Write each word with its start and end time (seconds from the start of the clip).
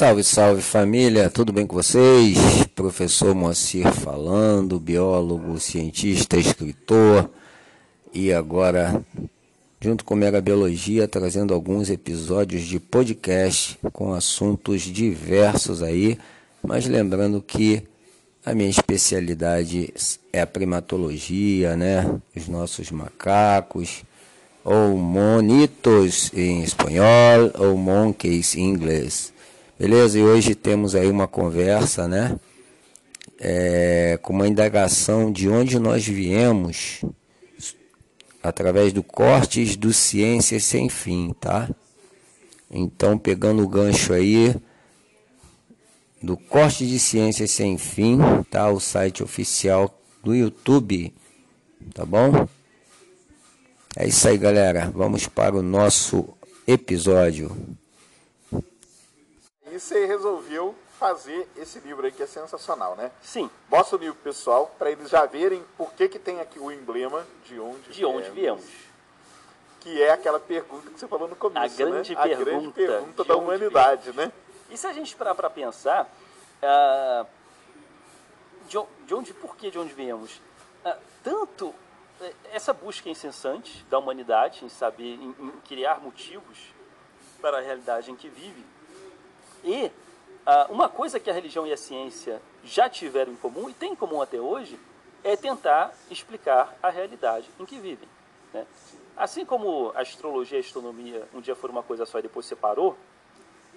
Salve, 0.00 0.24
salve 0.24 0.62
família, 0.62 1.28
tudo 1.28 1.52
bem 1.52 1.66
com 1.66 1.76
vocês? 1.76 2.38
Professor 2.74 3.34
Moacir 3.34 3.92
falando, 3.92 4.80
biólogo, 4.80 5.60
cientista, 5.60 6.38
escritor 6.38 7.28
e 8.10 8.32
agora, 8.32 9.04
junto 9.78 10.02
com 10.02 10.14
Mega 10.14 10.40
Biologia, 10.40 11.06
trazendo 11.06 11.52
alguns 11.52 11.90
episódios 11.90 12.62
de 12.62 12.80
podcast 12.80 13.78
com 13.92 14.14
assuntos 14.14 14.80
diversos 14.84 15.82
aí, 15.82 16.16
mas 16.66 16.86
lembrando 16.86 17.42
que 17.42 17.82
a 18.42 18.54
minha 18.54 18.70
especialidade 18.70 19.92
é 20.32 20.40
a 20.40 20.46
primatologia, 20.46 21.76
né? 21.76 22.10
Os 22.34 22.48
nossos 22.48 22.90
macacos, 22.90 24.02
ou 24.64 24.96
monitos 24.96 26.32
em 26.32 26.62
espanhol, 26.62 27.52
ou 27.58 27.76
monkeys 27.76 28.56
em 28.56 28.62
inglês. 28.62 29.38
Beleza? 29.80 30.18
E 30.18 30.22
hoje 30.22 30.54
temos 30.54 30.94
aí 30.94 31.08
uma 31.10 31.26
conversa, 31.26 32.06
né? 32.06 32.38
É, 33.38 34.18
com 34.20 34.30
uma 34.30 34.46
indagação 34.46 35.32
de 35.32 35.48
onde 35.48 35.78
nós 35.78 36.06
viemos 36.06 37.00
através 38.42 38.92
do 38.92 39.02
Cortes 39.02 39.76
do 39.76 39.90
Ciências 39.90 40.64
Sem 40.64 40.90
Fim, 40.90 41.34
tá? 41.40 41.66
Então, 42.70 43.16
pegando 43.16 43.62
o 43.62 43.68
gancho 43.68 44.12
aí 44.12 44.54
do 46.22 46.36
Corte 46.36 46.86
de 46.86 46.98
Ciências 46.98 47.50
Sem 47.50 47.78
Fim, 47.78 48.18
tá? 48.50 48.70
O 48.70 48.78
site 48.78 49.22
oficial 49.22 49.98
do 50.22 50.34
YouTube, 50.34 51.10
tá 51.94 52.04
bom? 52.04 52.46
É 53.96 54.06
isso 54.06 54.28
aí, 54.28 54.36
galera. 54.36 54.92
Vamos 54.94 55.26
para 55.26 55.56
o 55.56 55.62
nosso 55.62 56.28
episódio 56.66 57.56
você 59.80 60.04
resolveu 60.06 60.74
fazer 60.98 61.48
esse 61.56 61.80
livro 61.80 62.04
aí 62.04 62.12
que 62.12 62.22
é 62.22 62.26
sensacional, 62.26 62.94
né? 62.94 63.10
Sim. 63.22 63.50
Mostra 63.68 63.96
o 63.96 64.00
livro 64.00 64.18
pessoal 64.22 64.74
para 64.78 64.90
eles 64.90 65.08
já 65.08 65.24
verem 65.24 65.64
por 65.76 65.92
que, 65.94 66.08
que 66.08 66.18
tem 66.18 66.40
aqui 66.40 66.58
o 66.58 66.70
emblema 66.70 67.26
de 67.46 67.58
onde 67.58 67.88
de 67.88 67.98
viemos, 67.98 68.16
onde 68.16 68.30
viemos. 68.30 68.64
Que 69.80 70.02
é 70.02 70.12
aquela 70.12 70.38
pergunta 70.38 70.90
que 70.90 71.00
você 71.00 71.08
falou 71.08 71.26
no 71.26 71.34
começo, 71.34 71.82
a 71.82 71.86
grande 71.86 72.14
né? 72.14 72.22
Pergunta 72.22 72.42
a 72.42 72.44
grande 72.44 72.72
pergunta 72.72 73.24
da 73.24 73.36
humanidade, 73.36 74.12
né? 74.12 74.30
E 74.68 74.76
se 74.76 74.86
a 74.86 74.92
gente 74.92 75.16
parar 75.16 75.34
para 75.34 75.48
pensar, 75.48 76.04
uh, 76.62 77.26
de, 78.68 78.78
de, 79.06 79.14
onde, 79.14 79.32
por 79.32 79.56
que 79.56 79.70
de 79.70 79.78
onde 79.78 79.94
viemos? 79.94 80.36
Uh, 80.84 80.96
tanto 81.24 81.74
eh, 82.20 82.34
essa 82.52 82.72
busca 82.74 83.08
incessante 83.08 83.84
da 83.90 83.98
humanidade 83.98 84.64
em 84.64 84.68
saber, 84.68 85.14
em, 85.14 85.34
em 85.38 85.50
criar 85.66 86.00
motivos 86.00 86.58
para 87.40 87.58
a 87.58 87.60
realidade 87.60 88.10
em 88.10 88.16
que 88.16 88.28
vive, 88.28 88.64
e 89.64 89.86
uh, 89.86 90.72
uma 90.72 90.88
coisa 90.88 91.18
que 91.20 91.30
a 91.30 91.32
religião 91.32 91.66
e 91.66 91.72
a 91.72 91.76
ciência 91.76 92.40
já 92.64 92.88
tiveram 92.88 93.32
em 93.32 93.36
comum 93.36 93.68
e 93.68 93.74
tem 93.74 93.92
em 93.92 93.96
comum 93.96 94.20
até 94.20 94.40
hoje 94.40 94.78
é 95.22 95.36
tentar 95.36 95.92
explicar 96.10 96.74
a 96.82 96.90
realidade 96.90 97.48
em 97.58 97.64
que 97.64 97.78
vivem. 97.78 98.08
Né? 98.52 98.66
Assim 99.16 99.44
como 99.44 99.92
a 99.94 100.00
astrologia 100.00 100.58
e 100.58 100.62
a 100.62 100.64
astronomia 100.64 101.28
um 101.34 101.40
dia 101.40 101.54
foram 101.54 101.72
uma 101.72 101.82
coisa 101.82 102.06
só 102.06 102.18
e 102.18 102.22
depois 102.22 102.46
separou, 102.46 102.96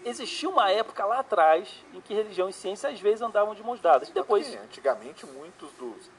existiu 0.05 0.51
uma 0.51 0.69
época 0.71 1.05
lá 1.05 1.19
atrás 1.19 1.83
em 1.93 2.01
que 2.01 2.13
religião 2.13 2.49
e 2.49 2.53
ciência 2.53 2.89
às 2.89 2.99
vezes 2.99 3.21
andavam 3.21 3.53
de 3.53 3.63
mãos 3.63 3.79
dadas. 3.79 4.09
Depois, 4.09 4.47
Porque, 4.47 4.63
antigamente 4.63 5.25
muitos 5.25 5.69
dos 5.73 6.09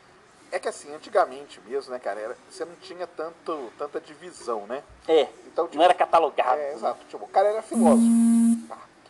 é 0.54 0.58
que 0.60 0.68
assim, 0.68 0.94
antigamente 0.94 1.60
mesmo, 1.66 1.92
né, 1.92 1.98
cara, 1.98 2.20
era, 2.20 2.36
você 2.48 2.64
não 2.64 2.76
tinha 2.76 3.08
tanto, 3.08 3.72
tanta 3.76 4.00
divisão, 4.00 4.68
né? 4.68 4.84
É. 5.08 5.26
Então, 5.46 5.64
tipo, 5.64 5.78
não 5.78 5.84
era 5.84 5.92
catalogado. 5.92 6.60
É, 6.60 6.74
exato. 6.74 7.04
Tipo, 7.08 7.24
o 7.24 7.28
cara 7.28 7.48
era 7.48 7.60
filósofo. 7.60 8.06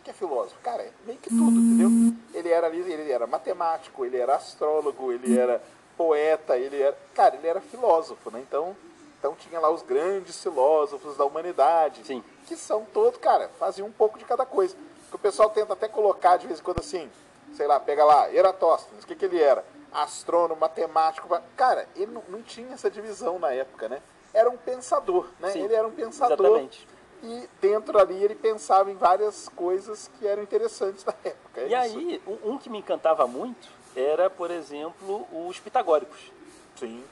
Que 0.05 0.11
é 0.11 0.13
filósofo? 0.13 0.55
Cara, 0.61 0.83
é 0.83 0.91
meio 1.03 1.17
que 1.17 1.29
tudo, 1.29 1.59
entendeu? 1.59 2.15
Ele 2.31 2.49
era 2.49 2.69
ele 2.69 3.11
era 3.11 3.25
matemático, 3.25 4.05
ele 4.05 4.17
era 4.17 4.35
astrólogo, 4.35 5.11
ele 5.11 5.35
era 5.35 5.59
poeta, 5.97 6.55
ele 6.55 6.79
era. 6.79 6.95
Cara, 7.15 7.35
ele 7.35 7.47
era 7.47 7.59
filósofo, 7.59 8.29
né? 8.29 8.39
Então, 8.47 8.77
então 9.17 9.33
tinha 9.33 9.59
lá 9.59 9.71
os 9.71 9.81
grandes 9.81 10.39
filósofos 10.43 11.17
da 11.17 11.25
humanidade. 11.25 12.05
Sim. 12.05 12.23
Que 12.45 12.55
são 12.55 12.85
todos, 12.93 13.19
cara, 13.19 13.49
faziam 13.57 13.87
um 13.87 13.91
pouco 13.91 14.19
de 14.19 14.25
cada 14.25 14.45
coisa. 14.45 14.75
Que 15.09 15.15
o 15.15 15.19
pessoal 15.19 15.49
tenta 15.49 15.73
até 15.73 15.87
colocar 15.87 16.37
de 16.37 16.45
vez 16.45 16.59
em 16.59 16.63
quando 16.63 16.81
assim, 16.81 17.09
sei 17.53 17.65
lá, 17.65 17.79
pega 17.79 18.05
lá, 18.05 18.31
Eratóstenes, 18.31 19.03
o 19.03 19.07
que, 19.07 19.15
que 19.15 19.25
ele 19.25 19.41
era? 19.41 19.65
Astrônomo, 19.91 20.61
matemático. 20.61 21.27
Cara, 21.57 21.89
ele 21.95 22.11
não, 22.11 22.21
não 22.29 22.43
tinha 22.43 22.75
essa 22.75 22.91
divisão 22.91 23.39
na 23.39 23.51
época, 23.51 23.89
né? 23.89 24.03
Era 24.31 24.51
um 24.51 24.57
pensador, 24.57 25.29
né? 25.39 25.49
Sim, 25.49 25.63
ele 25.63 25.73
era 25.73 25.87
um 25.87 25.91
pensador. 25.91 26.45
Exatamente 26.45 26.94
e 27.23 27.49
dentro 27.61 27.97
ali 27.99 28.23
ele 28.23 28.35
pensava 28.35 28.91
em 28.91 28.95
várias 28.95 29.49
coisas 29.49 30.09
que 30.17 30.27
eram 30.27 30.43
interessantes 30.43 31.03
na 31.05 31.13
época. 31.23 31.61
É 31.61 31.63
e 31.63 31.87
isso. 31.87 31.97
aí, 31.97 32.21
um 32.43 32.57
que 32.57 32.69
me 32.69 32.79
encantava 32.79 33.25
muito 33.27 33.67
era, 33.95 34.29
por 34.29 34.51
exemplo, 34.51 35.27
os 35.47 35.59
pitagóricos. 35.59 36.31
Sim. 36.75 37.03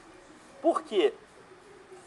Porque 0.60 1.12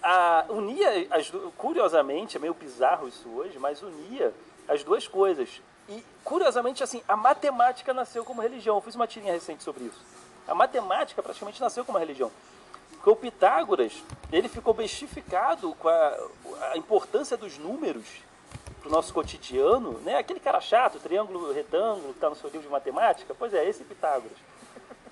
a, 0.01 0.45
unia, 0.49 1.07
as, 1.09 1.31
curiosamente, 1.57 2.37
é 2.37 2.39
meio 2.39 2.53
bizarro 2.53 3.07
isso 3.07 3.27
hoje, 3.29 3.57
mas 3.59 3.81
unia 3.81 4.33
as 4.67 4.83
duas 4.83 5.07
coisas. 5.07 5.61
E, 5.89 6.03
curiosamente, 6.23 6.83
assim, 6.83 7.01
a 7.07 7.15
matemática 7.15 7.93
nasceu 7.93 8.23
como 8.23 8.41
religião. 8.41 8.75
Eu 8.75 8.81
fiz 8.81 8.95
uma 8.95 9.07
tirinha 9.07 9.33
recente 9.33 9.63
sobre 9.63 9.85
isso. 9.85 9.99
A 10.47 10.53
matemática 10.53 11.21
praticamente 11.21 11.59
nasceu 11.59 11.83
como 11.83 11.97
religião. 11.97 12.31
Porque 12.97 13.09
o 13.09 13.15
Pitágoras, 13.15 13.93
ele 14.31 14.49
ficou 14.49 14.73
bestificado 14.73 15.73
com 15.75 15.87
a, 15.87 16.17
a 16.73 16.77
importância 16.77 17.37
dos 17.37 17.57
números 17.57 18.05
para 18.81 18.89
o 18.89 18.91
nosso 18.91 19.13
cotidiano, 19.13 19.99
né? 19.99 20.17
Aquele 20.17 20.39
cara 20.39 20.59
chato, 20.59 20.99
triângulo, 20.99 21.53
retângulo, 21.53 22.09
que 22.09 22.17
está 22.17 22.29
no 22.29 22.35
seu 22.35 22.49
livro 22.49 22.65
de 22.65 22.71
matemática, 22.71 23.35
pois 23.37 23.53
é, 23.53 23.67
esse 23.67 23.83
Pitágoras. 23.83 24.37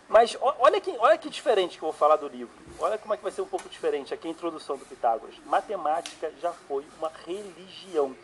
Mas 0.08 0.38
olha 0.40 0.80
que, 0.80 0.96
olha 1.00 1.18
que 1.18 1.30
diferente 1.30 1.78
que 1.78 1.84
eu 1.84 1.92
vou 1.92 1.98
falar 1.98 2.16
do 2.16 2.28
livro. 2.28 2.54
Olha 2.80 2.98
como 2.98 3.14
é 3.14 3.18
que 3.18 3.24
vai 3.24 3.32
ser 3.32 3.42
um 3.42 3.48
pouco 3.48 3.68
diferente 3.68 4.14
aqui 4.14 4.28
a 4.28 4.32
introdução 4.32 4.78
do 4.78 4.86
Pitágoras. 4.86 5.36
Matemática 5.46 6.32
já 6.40 6.52
foi 6.52 6.86
uma 6.98 7.12
religião. 7.26 8.16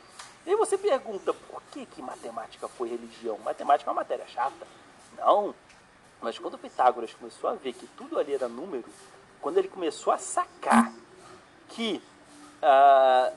E 0.45 0.51
aí 0.51 0.55
você 0.55 0.77
pergunta, 0.77 1.33
por 1.33 1.61
que, 1.71 1.85
que 1.85 2.01
matemática 2.01 2.67
foi 2.67 2.89
religião? 2.89 3.37
Matemática 3.39 3.89
é 3.89 3.91
uma 3.91 4.01
matéria 4.01 4.27
chata. 4.27 4.67
Não. 5.17 5.55
Mas 6.21 6.37
quando 6.37 6.57
Pitágoras 6.57 7.13
começou 7.13 7.49
a 7.49 7.53
ver 7.53 7.73
que 7.73 7.87
tudo 7.87 8.19
ali 8.19 8.33
era 8.33 8.47
número, 8.47 8.85
quando 9.41 9.57
ele 9.57 9.67
começou 9.67 10.13
a 10.13 10.17
sacar 10.17 10.93
que 11.69 12.01
uh, 12.61 13.35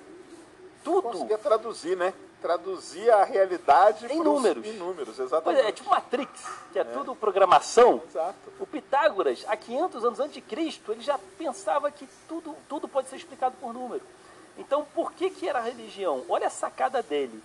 tudo. 0.83 1.03
Conseguia 1.03 1.39
traduzir, 1.39 1.97
né? 1.97 2.13
Traduzir 2.43 3.11
a 3.11 3.25
realidade 3.25 4.07
em 4.13 4.23
números. 4.23 4.67
Em 4.67 4.75
números, 4.75 5.19
exatamente. 5.19 5.65
É, 5.65 5.69
é, 5.69 5.73
tipo 5.73 5.89
Matrix, 5.89 6.31
que 6.73 6.79
é, 6.79 6.83
é, 6.83 6.85
tudo 6.85 7.15
programação. 7.15 8.03
Exato. 8.07 8.53
O 8.61 8.67
Pitágoras, 8.67 9.45
há 9.49 9.57
500 9.57 10.05
anos 10.05 10.21
antes 10.21 10.35
de 10.35 10.41
Cristo, 10.43 10.93
ele 10.93 11.01
já 11.01 11.19
pensava 11.39 11.91
que 11.91 12.07
tudo, 12.29 12.55
tudo 12.69 12.87
pode 12.87 13.09
ser 13.09 13.17
explicado 13.17 13.57
por 13.59 13.73
número. 13.73 14.03
Então, 14.59 14.87
por 14.95 15.13
que, 15.13 15.31
que 15.31 15.49
era 15.49 15.59
a 15.59 15.63
religião? 15.63 16.23
Olha 16.29 16.49
a 16.49 16.51
sacada 16.51 17.03
dele. 17.03 17.43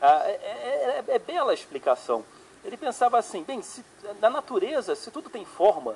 Ah, 0.00 0.22
é, 0.24 0.30
é, 0.30 1.04
é, 1.08 1.14
é 1.14 1.18
bela 1.18 1.50
a 1.50 1.54
explicação. 1.54 2.24
Ele 2.64 2.76
pensava 2.76 3.18
assim: 3.18 3.42
bem, 3.42 3.60
se, 3.60 3.84
na 4.20 4.30
natureza, 4.30 4.96
se 4.96 5.10
tudo 5.10 5.28
tem 5.28 5.44
forma, 5.44 5.94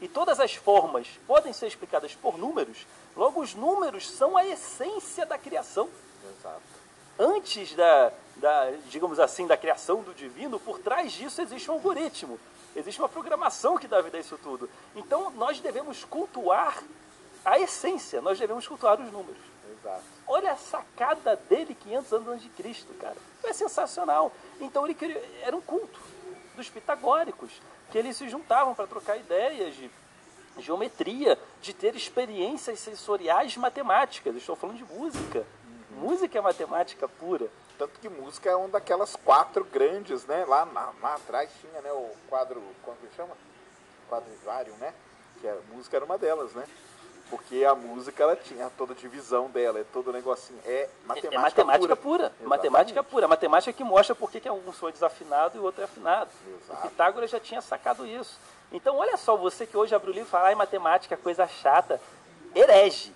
e 0.00 0.08
todas 0.08 0.40
as 0.40 0.54
formas 0.54 1.08
podem 1.26 1.52
ser 1.52 1.66
explicadas 1.66 2.14
por 2.14 2.36
números, 2.36 2.86
logo 3.16 3.40
os 3.40 3.54
números 3.54 4.10
são 4.10 4.36
a 4.36 4.44
essência 4.44 5.24
da 5.24 5.38
criação. 5.38 5.88
Exato. 6.38 6.62
Antes 7.18 7.74
da, 7.74 8.12
da, 8.36 8.70
digamos 8.88 9.20
assim, 9.20 9.46
da 9.46 9.56
criação 9.56 10.02
do 10.02 10.12
divino, 10.12 10.58
por 10.58 10.78
trás 10.78 11.12
disso 11.12 11.40
existe 11.40 11.70
um 11.70 11.74
algoritmo, 11.74 12.40
existe 12.74 13.00
uma 13.00 13.08
programação 13.08 13.78
que 13.78 13.86
dá 13.86 14.00
vida 14.00 14.16
a 14.16 14.20
isso 14.20 14.38
tudo. 14.42 14.68
Então 14.96 15.30
nós 15.30 15.60
devemos 15.60 16.04
cultuar 16.04 16.82
a 17.44 17.58
essência, 17.58 18.20
nós 18.20 18.38
devemos 18.38 18.66
cultuar 18.66 19.00
os 19.00 19.12
números. 19.12 19.42
Exato. 19.78 20.02
Olha 20.26 20.52
a 20.52 20.56
sacada 20.56 21.36
dele 21.48 21.74
500 21.74 22.12
anos 22.14 22.28
antes 22.28 22.42
de 22.42 22.48
Cristo, 22.50 22.92
cara. 22.94 23.16
É 23.44 23.52
sensacional. 23.52 24.32
Então 24.60 24.84
ele 24.84 24.94
queria, 24.94 25.22
era 25.42 25.54
um 25.54 25.60
culto 25.60 26.00
dos 26.56 26.68
pitagóricos 26.68 27.50
que 27.90 27.98
eles 27.98 28.16
se 28.16 28.28
juntavam 28.28 28.74
para 28.74 28.86
trocar 28.86 29.16
ideias 29.16 29.74
de 29.74 29.90
geometria, 30.58 31.38
de 31.60 31.72
ter 31.72 31.94
experiências 31.96 32.78
sensoriais 32.78 33.56
matemáticas. 33.56 34.36
Estou 34.36 34.56
falando 34.56 34.76
de 34.76 34.84
música. 34.84 35.44
Uhum. 35.90 36.08
Música 36.08 36.38
é 36.38 36.40
matemática 36.40 37.08
pura. 37.08 37.48
Tanto 37.78 37.98
que 37.98 38.08
música 38.08 38.50
é 38.50 38.54
uma 38.54 38.68
daquelas 38.68 39.16
quatro 39.16 39.64
grandes, 39.64 40.24
né? 40.26 40.44
Lá, 40.44 40.64
lá, 40.64 40.92
lá 41.02 41.14
atrás 41.14 41.50
tinha 41.60 41.80
né, 41.80 41.92
o 41.92 42.10
quadro, 42.28 42.62
como 42.82 42.96
que 42.98 43.14
chama? 43.16 43.36
Quadrivário, 44.08 44.72
né? 44.74 44.94
Que 45.40 45.48
a 45.48 45.56
música 45.72 45.96
era 45.96 46.04
uma 46.04 46.16
delas, 46.16 46.52
né? 46.52 46.64
Porque 47.30 47.64
a 47.64 47.74
música 47.74 48.22
ela 48.22 48.36
tinha 48.36 48.70
toda 48.76 48.92
a 48.92 48.96
divisão 48.96 49.48
dela, 49.48 49.80
é 49.80 49.84
todo 49.92 50.08
o 50.08 50.12
negocinho. 50.12 50.58
É 50.64 50.88
matemática, 51.06 51.34
é 51.34 51.38
matemática 51.38 51.96
pura. 51.96 52.30
pura. 52.30 52.48
Matemática 52.48 53.02
pura. 53.02 53.28
Matemática 53.28 53.72
que 53.72 53.82
mostra 53.82 54.14
por 54.14 54.30
que 54.30 54.48
um 54.50 54.72
som 54.72 54.88
é 54.88 54.92
desafinado 54.92 55.56
e 55.56 55.60
o 55.60 55.64
outro 55.64 55.80
é 55.80 55.84
afinado. 55.84 56.30
Exato. 56.46 56.86
O 56.86 56.90
Pitágoras 56.90 57.30
já 57.30 57.40
tinha 57.40 57.60
sacado 57.60 58.06
isso. 58.06 58.38
Então, 58.70 58.96
olha 58.96 59.16
só, 59.16 59.36
você 59.36 59.66
que 59.66 59.76
hoje 59.76 59.94
abre 59.94 60.10
o 60.10 60.12
livro 60.12 60.28
e 60.28 60.30
fala, 60.30 60.48
ai, 60.48 60.54
matemática, 60.54 61.16
coisa 61.16 61.46
chata. 61.46 62.00
Herege. 62.54 63.12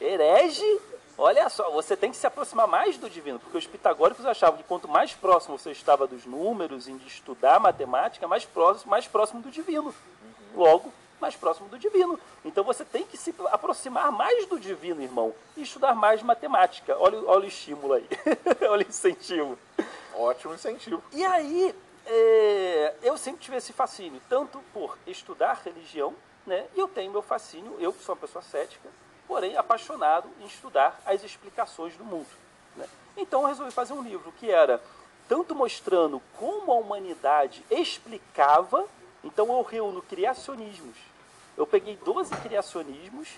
Herege 0.00 0.80
Olha 1.16 1.48
só, 1.48 1.70
você 1.70 1.96
tem 1.96 2.10
que 2.10 2.16
se 2.16 2.26
aproximar 2.26 2.66
mais 2.66 2.96
do 2.96 3.08
divino, 3.08 3.38
porque 3.38 3.58
os 3.58 3.66
pitagóricos 3.66 4.24
achavam 4.24 4.56
que 4.56 4.64
quanto 4.64 4.88
mais 4.88 5.12
próximo 5.12 5.58
você 5.58 5.70
estava 5.70 6.06
dos 6.06 6.24
números 6.24 6.88
e 6.88 6.92
de 6.94 7.06
estudar 7.06 7.60
matemática, 7.60 8.26
mais 8.26 8.44
próximo, 8.44 8.90
mais 8.90 9.06
próximo 9.06 9.42
do 9.42 9.50
divino. 9.50 9.94
Logo, 10.54 10.92
mais 11.22 11.36
próximo 11.36 11.68
do 11.68 11.78
divino. 11.78 12.18
Então 12.44 12.64
você 12.64 12.84
tem 12.84 13.06
que 13.06 13.16
se 13.16 13.34
aproximar 13.50 14.10
mais 14.12 14.44
do 14.46 14.58
divino, 14.58 15.00
irmão, 15.00 15.32
e 15.56 15.62
estudar 15.62 15.94
mais 15.94 16.22
matemática. 16.22 16.96
Olha, 16.98 17.18
olha 17.24 17.44
o 17.44 17.48
estímulo 17.48 17.94
aí, 17.94 18.06
olha 18.68 18.84
o 18.84 18.88
incentivo. 18.88 19.58
Ótimo 20.14 20.52
incentivo. 20.52 21.02
E 21.12 21.24
aí, 21.24 21.74
é, 22.04 22.94
eu 23.02 23.16
sempre 23.16 23.40
tive 23.40 23.56
esse 23.56 23.72
fascínio, 23.72 24.20
tanto 24.28 24.58
por 24.74 24.98
estudar 25.06 25.62
religião, 25.64 26.14
né, 26.44 26.66
e 26.74 26.80
eu 26.80 26.88
tenho 26.88 27.12
meu 27.12 27.22
fascínio, 27.22 27.76
eu 27.78 27.92
que 27.92 28.02
sou 28.02 28.14
uma 28.14 28.20
pessoa 28.20 28.42
cética, 28.42 28.88
porém 29.26 29.56
apaixonado 29.56 30.28
em 30.40 30.44
estudar 30.44 31.00
as 31.06 31.22
explicações 31.22 31.96
do 31.96 32.04
mundo. 32.04 32.26
Né? 32.76 32.86
Então 33.16 33.42
eu 33.42 33.46
resolvi 33.46 33.70
fazer 33.70 33.92
um 33.92 34.02
livro 34.02 34.32
que 34.32 34.50
era 34.50 34.82
tanto 35.28 35.54
mostrando 35.54 36.20
como 36.38 36.72
a 36.72 36.74
humanidade 36.74 37.64
explicava, 37.70 38.86
então 39.22 39.46
eu 39.56 39.62
reúno 39.62 40.02
criacionismos. 40.02 40.96
Eu 41.56 41.66
peguei 41.66 41.96
12 41.96 42.34
criacionismos 42.36 43.28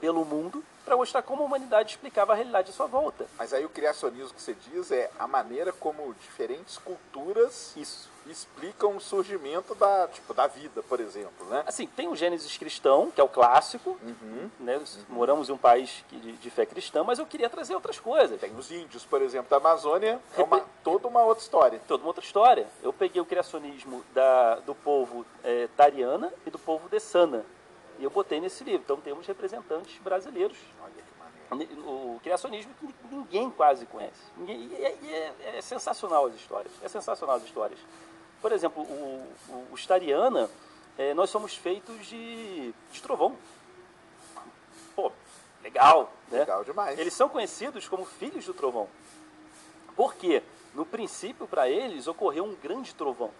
pelo 0.00 0.24
mundo 0.24 0.64
para 0.84 0.96
mostrar 0.96 1.22
como 1.22 1.42
a 1.42 1.46
humanidade 1.46 1.90
explicava 1.90 2.32
a 2.32 2.36
realidade 2.36 2.70
à 2.70 2.72
sua 2.72 2.86
volta. 2.86 3.26
Mas 3.36 3.52
aí 3.52 3.64
o 3.64 3.68
criacionismo 3.68 4.34
que 4.34 4.40
você 4.40 4.54
diz 4.54 4.90
é 4.92 5.10
a 5.18 5.26
maneira 5.26 5.72
como 5.72 6.14
diferentes 6.14 6.78
culturas 6.78 7.74
Isso. 7.76 8.15
Explicam 8.30 8.96
o 8.96 9.00
surgimento 9.00 9.74
da, 9.74 10.08
tipo, 10.08 10.32
da 10.34 10.46
vida, 10.46 10.82
por 10.82 11.00
exemplo, 11.00 11.46
né? 11.48 11.62
Assim, 11.66 11.86
tem 11.86 12.08
o 12.08 12.16
Gênesis 12.16 12.56
cristão, 12.56 13.10
que 13.10 13.20
é 13.20 13.24
o 13.24 13.28
clássico, 13.28 13.98
Uhum. 14.02 14.50
né? 14.60 14.80
Moramos 15.08 15.48
em 15.48 15.52
um 15.52 15.56
país 15.58 16.04
que- 16.08 16.16
de, 16.16 16.32
de 16.32 16.50
fé 16.50 16.64
cristã, 16.66 17.02
mas 17.04 17.18
eu 17.18 17.26
queria 17.26 17.48
trazer 17.50 17.74
outras 17.74 17.98
coisas. 18.00 18.40
Tem 18.40 18.54
os 18.56 18.70
índios, 18.70 19.04
por 19.04 19.22
exemplo, 19.22 19.48
da 19.50 19.56
Amazônia, 19.56 20.20
é 20.36 20.42
uma, 20.42 20.60
toda 20.82 21.08
uma 21.08 21.22
outra 21.22 21.42
história. 21.42 21.80
toda 21.86 22.02
uma 22.02 22.08
outra 22.08 22.24
história. 22.24 22.66
Eu 22.82 22.92
peguei 22.92 23.20
o 23.20 23.24
criacionismo 23.26 24.04
da, 24.14 24.56
do 24.56 24.74
povo 24.74 25.24
eh, 25.44 25.68
Tariana 25.76 26.32
e 26.46 26.50
do 26.50 26.58
povo 26.58 26.88
Dessana. 26.88 27.44
E 27.98 28.04
eu 28.04 28.10
botei 28.10 28.40
nesse 28.40 28.62
livro. 28.64 28.82
Então 28.84 28.96
temos 28.98 29.26
representantes 29.26 29.96
brasileiros. 30.02 30.58
Olha 30.82 30.92
que. 30.92 31.06
O 31.86 32.18
criacionismo 32.24 32.72
que 32.80 32.88
ninguém 33.14 33.48
quase 33.50 33.86
conhece. 33.86 34.20
Ninguém- 34.36 34.68
e 34.68 34.74
é, 34.74 35.32
é- 35.44 35.58
é 35.58 35.62
sensacional 35.62 36.26
as 36.26 36.34
histórias. 36.34 36.72
É 36.82 36.88
sensacional 36.88 37.36
as 37.36 37.44
histórias. 37.44 37.78
Por 38.40 38.52
exemplo, 38.52 38.82
o, 38.82 39.34
o, 39.48 39.68
os 39.72 39.86
Tariana, 39.86 40.50
eh, 40.98 41.14
nós 41.14 41.30
somos 41.30 41.54
feitos 41.56 42.06
de, 42.06 42.72
de 42.92 43.02
trovão. 43.02 43.36
Pô, 44.94 45.12
legal, 45.62 46.12
né? 46.30 46.40
Legal 46.40 46.64
demais. 46.64 46.98
Eles 46.98 47.14
são 47.14 47.28
conhecidos 47.28 47.88
como 47.88 48.04
filhos 48.04 48.46
do 48.46 48.54
trovão. 48.54 48.88
Por 49.94 50.14
quê? 50.14 50.42
No 50.74 50.84
princípio, 50.84 51.46
para 51.46 51.68
eles, 51.68 52.06
ocorreu 52.06 52.44
um 52.44 52.54
grande 52.54 52.94
trovão. 52.94 53.30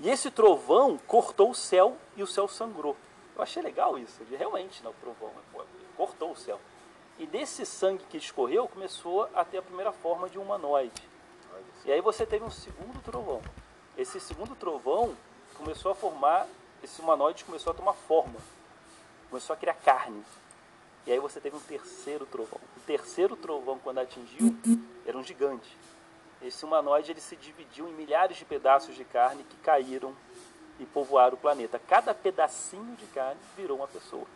E 0.00 0.10
esse 0.10 0.30
trovão 0.30 0.98
cortou 1.06 1.50
o 1.50 1.54
céu 1.54 1.96
e 2.16 2.22
o 2.22 2.26
céu 2.26 2.48
sangrou. 2.48 2.96
Eu 3.36 3.42
achei 3.42 3.62
legal 3.62 3.98
isso, 3.98 4.24
de 4.24 4.36
realmente, 4.36 4.82
não, 4.82 4.90
o 4.90 4.94
trovão 4.94 5.32
pô, 5.52 5.64
cortou 5.96 6.32
o 6.32 6.36
céu. 6.36 6.60
E 7.18 7.26
desse 7.26 7.64
sangue 7.64 8.04
que 8.10 8.16
escorreu, 8.16 8.68
começou 8.68 9.28
a 9.34 9.44
ter 9.44 9.58
a 9.58 9.62
primeira 9.62 9.92
forma 9.92 10.28
de 10.28 10.38
um 10.38 10.42
humanoide. 10.42 11.02
E 11.84 11.92
aí 11.92 12.00
você 12.00 12.26
teve 12.26 12.44
um 12.44 12.50
segundo 12.50 13.00
trovão. 13.02 13.40
Esse 13.96 14.18
segundo 14.18 14.56
trovão 14.56 15.16
começou 15.54 15.92
a 15.92 15.94
formar, 15.94 16.46
esse 16.82 17.00
humanoide 17.00 17.44
começou 17.44 17.72
a 17.72 17.76
tomar 17.76 17.92
forma. 17.92 18.38
Começou 19.30 19.54
a 19.54 19.56
criar 19.56 19.74
carne. 19.74 20.24
E 21.06 21.12
aí 21.12 21.18
você 21.18 21.40
teve 21.40 21.56
um 21.56 21.60
terceiro 21.60 22.26
trovão. 22.26 22.60
O 22.76 22.80
terceiro 22.80 23.36
trovão, 23.36 23.78
quando 23.78 23.98
atingiu, 23.98 24.56
era 25.06 25.16
um 25.16 25.22
gigante. 25.22 25.76
Esse 26.42 26.64
humanoide 26.64 27.10
ele 27.10 27.20
se 27.20 27.36
dividiu 27.36 27.88
em 27.88 27.92
milhares 27.92 28.36
de 28.36 28.44
pedaços 28.44 28.94
de 28.94 29.04
carne 29.04 29.44
que 29.44 29.56
caíram 29.58 30.14
e 30.78 30.84
povoaram 30.86 31.34
o 31.34 31.40
planeta. 31.40 31.78
Cada 31.78 32.14
pedacinho 32.14 32.96
de 32.96 33.06
carne 33.06 33.40
virou 33.56 33.78
uma 33.78 33.88
pessoa. 33.88 34.26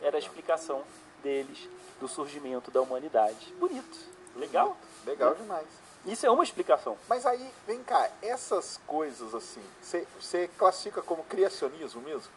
Era 0.00 0.16
a 0.16 0.20
explicação 0.20 0.84
deles 1.22 1.68
do 2.00 2.06
surgimento 2.06 2.70
da 2.70 2.80
humanidade. 2.80 3.52
Bonito, 3.58 3.98
legal. 4.36 4.76
Legal 5.04 5.34
demais. 5.34 5.85
Isso 6.06 6.24
é 6.24 6.30
uma 6.30 6.44
explicação. 6.44 6.96
Mas 7.08 7.26
aí, 7.26 7.50
vem 7.66 7.82
cá, 7.82 8.08
essas 8.22 8.80
coisas 8.86 9.34
assim, 9.34 9.62
você- 9.82 10.48
classifica 10.56 11.02
como 11.02 11.24
criacionismo 11.24 12.00
mesmo? 12.00 12.30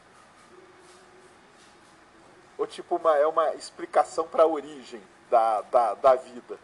Ou 2.57 2.67
tipo, 2.67 2.95
uma, 2.97 3.15
é 3.15 3.25
uma 3.25 3.53
explicação 3.55 4.27
para 4.27 4.43
a 4.43 4.47
origem 4.47 5.01
da, 5.29 5.61
da, 5.61 5.93
da 5.93 6.15
vida? 6.15 6.57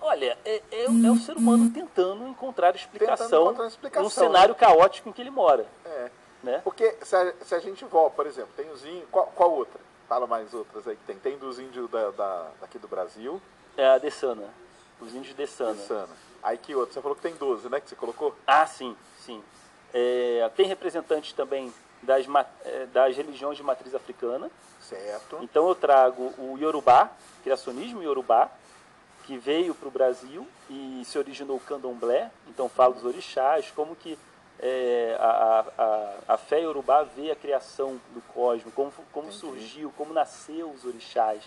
Olha, 0.00 0.36
é, 0.44 0.62
é 0.70 0.90
o- 0.90 1.06
é 1.06 1.10
o 1.10 1.16
ser 1.16 1.36
humano 1.36 1.70
tentando 1.70 2.26
encontrar 2.28 2.74
explicação, 2.74 3.44
encontrar 3.44 3.62
uma 3.62 3.68
explicação, 3.68 4.02
num 4.04 4.10
cenário 4.10 4.54
caótico 4.54 5.08
em 5.08 5.12
que 5.12 5.22
ele 5.22 5.30
mora. 5.30 5.66
É. 5.84 6.10
Né? 6.42 6.60
Porque 6.62 6.94
se 7.02 7.16
a, 7.16 7.32
se 7.42 7.54
a 7.54 7.58
gente 7.58 7.86
volta, 7.86 8.16
por 8.16 8.26
exemplo, 8.26 8.50
tem 8.54 8.68
os 8.70 8.84
índios. 8.84 9.08
Qual, 9.10 9.26
qual 9.28 9.50
outra? 9.50 9.80
Fala 10.06 10.26
mais 10.26 10.52
outras 10.52 10.86
aí 10.86 10.94
que 10.94 11.04
tem. 11.04 11.16
Tem 11.18 11.38
dos 11.38 11.58
índios 11.58 11.88
da, 11.90 12.10
da- 12.10 12.50
daqui 12.60 12.78
do 12.78 12.86
Brasil, 12.86 13.40
É 13.78 13.86
a 13.86 13.96
Dessana, 13.96 14.50
os 15.00 15.14
índios 15.14 15.34
Dessana. 15.34 15.74
Sana. 15.74 16.16
Aí 16.42 16.58
que 16.58 16.74
outro? 16.74 16.94
Você 16.94 17.00
falou 17.00 17.16
que 17.16 17.22
tem 17.22 17.34
12, 17.34 17.68
né? 17.68 17.80
Que 17.80 17.88
você 17.88 17.96
colocou? 17.96 18.34
Ah, 18.46 18.66
sim, 18.66 18.96
sim. 19.24 19.42
É, 19.92 20.50
tem 20.56 20.66
representantes 20.66 21.32
também 21.32 21.72
das, 22.02 22.26
é, 22.64 22.86
das 22.86 23.16
religiões 23.16 23.56
de 23.56 23.62
matriz 23.62 23.94
africana. 23.94 24.50
Certo. 24.80 25.38
Então 25.40 25.66
eu 25.68 25.74
trago 25.74 26.34
o 26.38 26.58
Yorubá, 26.60 27.10
criacionismo 27.42 28.02
Yorubá, 28.02 28.50
que 29.24 29.38
veio 29.38 29.74
para 29.74 29.88
o 29.88 29.90
Brasil 29.90 30.46
e 30.68 31.02
se 31.06 31.18
originou 31.18 31.56
o 31.56 31.60
candomblé. 31.60 32.30
Então 32.46 32.68
falo 32.68 32.94
dos 32.94 33.04
orixás, 33.04 33.70
como 33.70 33.96
que 33.96 34.18
é, 34.60 35.16
a, 35.18 35.64
a, 35.78 36.34
a 36.34 36.36
fé 36.38 36.60
Yorubá 36.60 37.02
vê 37.02 37.30
a 37.30 37.36
criação 37.36 38.00
do 38.12 38.20
cosmos, 38.32 38.72
como, 38.74 38.92
como 39.12 39.28
Entendi. 39.28 39.40
surgiu, 39.40 39.92
como 39.96 40.12
nasceu 40.12 40.70
os 40.70 40.84
orixás, 40.84 41.42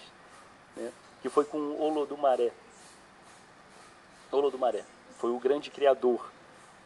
né? 0.76 0.92
que 1.22 1.30
foi 1.30 1.46
com 1.46 1.58
o 1.58 1.82
Olodumaré. 1.82 2.52
Olodumaré 4.32 4.84
foi 5.18 5.32
o 5.32 5.40
grande 5.40 5.70
criador. 5.70 6.32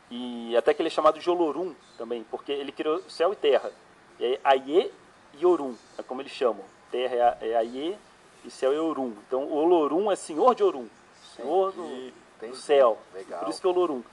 E 0.09 0.55
até 0.57 0.73
que 0.73 0.81
ele 0.81 0.88
é 0.88 0.91
chamado 0.91 1.19
de 1.19 1.29
Olorum 1.29 1.73
também, 1.97 2.25
porque 2.29 2.51
ele 2.51 2.71
criou 2.71 3.01
céu 3.09 3.31
e 3.31 3.35
terra. 3.35 3.71
E 4.19 4.25
aí, 4.25 4.39
Aie 4.43 4.91
e 5.39 5.45
Orum, 5.45 5.75
é 5.97 6.03
como 6.03 6.21
eles 6.21 6.31
chamam. 6.31 6.63
Terra 6.91 7.38
é, 7.41 7.49
é 7.49 7.55
Aie 7.55 7.97
e 8.43 8.51
céu 8.51 8.74
é 8.74 8.79
Orum. 8.79 9.13
Então 9.27 9.51
Olorum 9.51 10.12
é 10.12 10.15
senhor 10.15 10.53
de 10.53 10.63
Orum, 10.63 10.88
senhor 11.36 11.71
do, 11.71 12.12
do 12.48 12.55
céu. 12.55 12.98
Legal. 13.13 13.39
Por 13.39 13.50
isso 13.50 13.62
que 13.62 13.67
é 13.67 13.69
Olorum. 13.69 14.03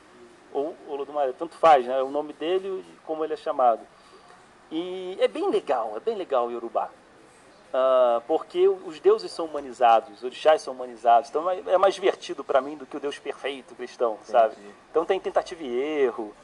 Ou 0.52 0.74
Olodumaré, 0.88 1.32
tanto 1.32 1.56
faz, 1.56 1.86
né? 1.86 2.00
O 2.02 2.10
nome 2.10 2.32
dele 2.32 2.68
e 2.68 2.98
como 3.04 3.24
ele 3.24 3.34
é 3.34 3.36
chamado. 3.36 3.80
E 4.70 5.16
é 5.20 5.28
bem 5.28 5.50
legal, 5.50 5.94
é 5.96 6.00
bem 6.00 6.16
legal 6.16 6.46
o 6.46 6.50
Yorubá. 6.50 6.90
Ah, 7.72 8.22
porque 8.26 8.66
os 8.66 8.98
deuses 8.98 9.30
são 9.30 9.44
humanizados, 9.44 10.18
os 10.18 10.24
orixás 10.24 10.62
são 10.62 10.72
humanizados. 10.72 11.28
Então 11.28 11.50
é 11.50 11.60
é 11.66 11.78
mais 11.78 11.94
divertido 11.94 12.42
para 12.42 12.60
mim 12.60 12.76
do 12.76 12.86
que 12.86 12.96
o 12.96 13.00
Deus 13.00 13.18
perfeito 13.18 13.74
cristão, 13.74 14.18
sabe? 14.24 14.54
Então 14.90 15.04
tem 15.04 15.20
tentativa 15.20 15.62
e 15.62 15.78
erro. 16.02 16.34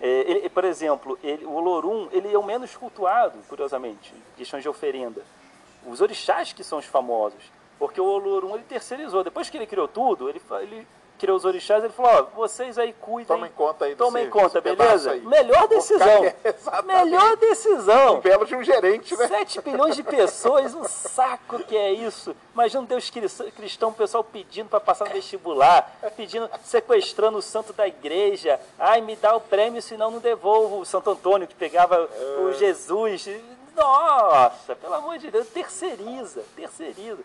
É, 0.00 0.06
ele- 0.30 0.48
por 0.48 0.64
exemplo, 0.64 1.18
ele- 1.22 1.44
o 1.44 1.52
Olorum 1.52 2.08
ele 2.10 2.32
é 2.32 2.38
o 2.38 2.42
menos 2.42 2.74
cultuado, 2.74 3.38
curiosamente, 3.48 4.14
em 4.14 4.36
questões 4.38 4.62
de 4.62 4.68
oferenda. 4.70 5.22
Os 5.86 6.00
orixás 6.00 6.52
que 6.54 6.64
são 6.64 6.78
os 6.78 6.86
famosos. 6.86 7.42
Porque 7.78 8.00
o 8.00 8.04
Olorum 8.04 8.54
ele 8.54 8.64
terceirizou. 8.64 9.22
Depois 9.24 9.48
que 9.50 9.56
ele 9.58 9.66
criou 9.66 9.88
tudo, 9.88 10.28
ele, 10.28 10.40
ele 10.62 10.86
criou 11.20 11.36
os 11.36 11.44
orixás, 11.44 11.84
ele 11.84 11.92
falou, 11.92 12.10
ó, 12.12 12.22
vocês 12.34 12.78
aí 12.78 12.94
cuidem. 12.94 13.26
Tomem 13.26 13.50
conta 13.52 13.84
aí 13.84 13.94
do 13.94 13.98
Tomem 13.98 14.30
conta, 14.30 14.60
beleza? 14.60 15.14
Melhor 15.16 15.62
ficar 15.62 15.66
decisão. 15.68 16.22
Melhor 16.84 17.36
decisão. 17.36 18.16
Um 18.16 18.20
belo 18.20 18.46
de 18.46 18.56
um 18.56 18.64
gerente, 18.64 19.14
né? 19.16 19.28
7 19.28 19.60
bilhões 19.60 19.94
de 19.94 20.02
pessoas, 20.02 20.74
um 20.74 20.84
saco 20.84 21.58
que 21.64 21.76
é 21.76 21.92
isso. 21.92 22.34
Imagina 22.54 22.82
um 22.82 22.86
Deus 22.86 23.10
cri- 23.10 23.28
cristão, 23.52 23.90
o 23.90 23.94
pessoal 23.94 24.24
pedindo 24.24 24.70
para 24.70 24.80
passar 24.80 25.04
no 25.04 25.12
vestibular, 25.12 25.94
pedindo, 26.16 26.48
sequestrando 26.64 27.36
o 27.38 27.42
santo 27.42 27.72
da 27.74 27.86
igreja. 27.86 28.58
Ai, 28.78 29.02
me 29.02 29.14
dá 29.14 29.36
o 29.36 29.40
prêmio, 29.40 29.82
senão 29.82 30.10
não 30.10 30.18
devolvo. 30.18 30.80
O 30.80 30.86
Santo 30.86 31.10
Antônio 31.10 31.46
que 31.46 31.54
pegava 31.54 32.08
o 32.40 32.52
Jesus. 32.54 33.28
Nossa, 33.76 34.74
pelo 34.74 34.94
amor 34.94 35.16
de 35.18 35.30
Deus, 35.30 35.46
terceiriza, 35.48 36.42
terceiriza. 36.56 37.18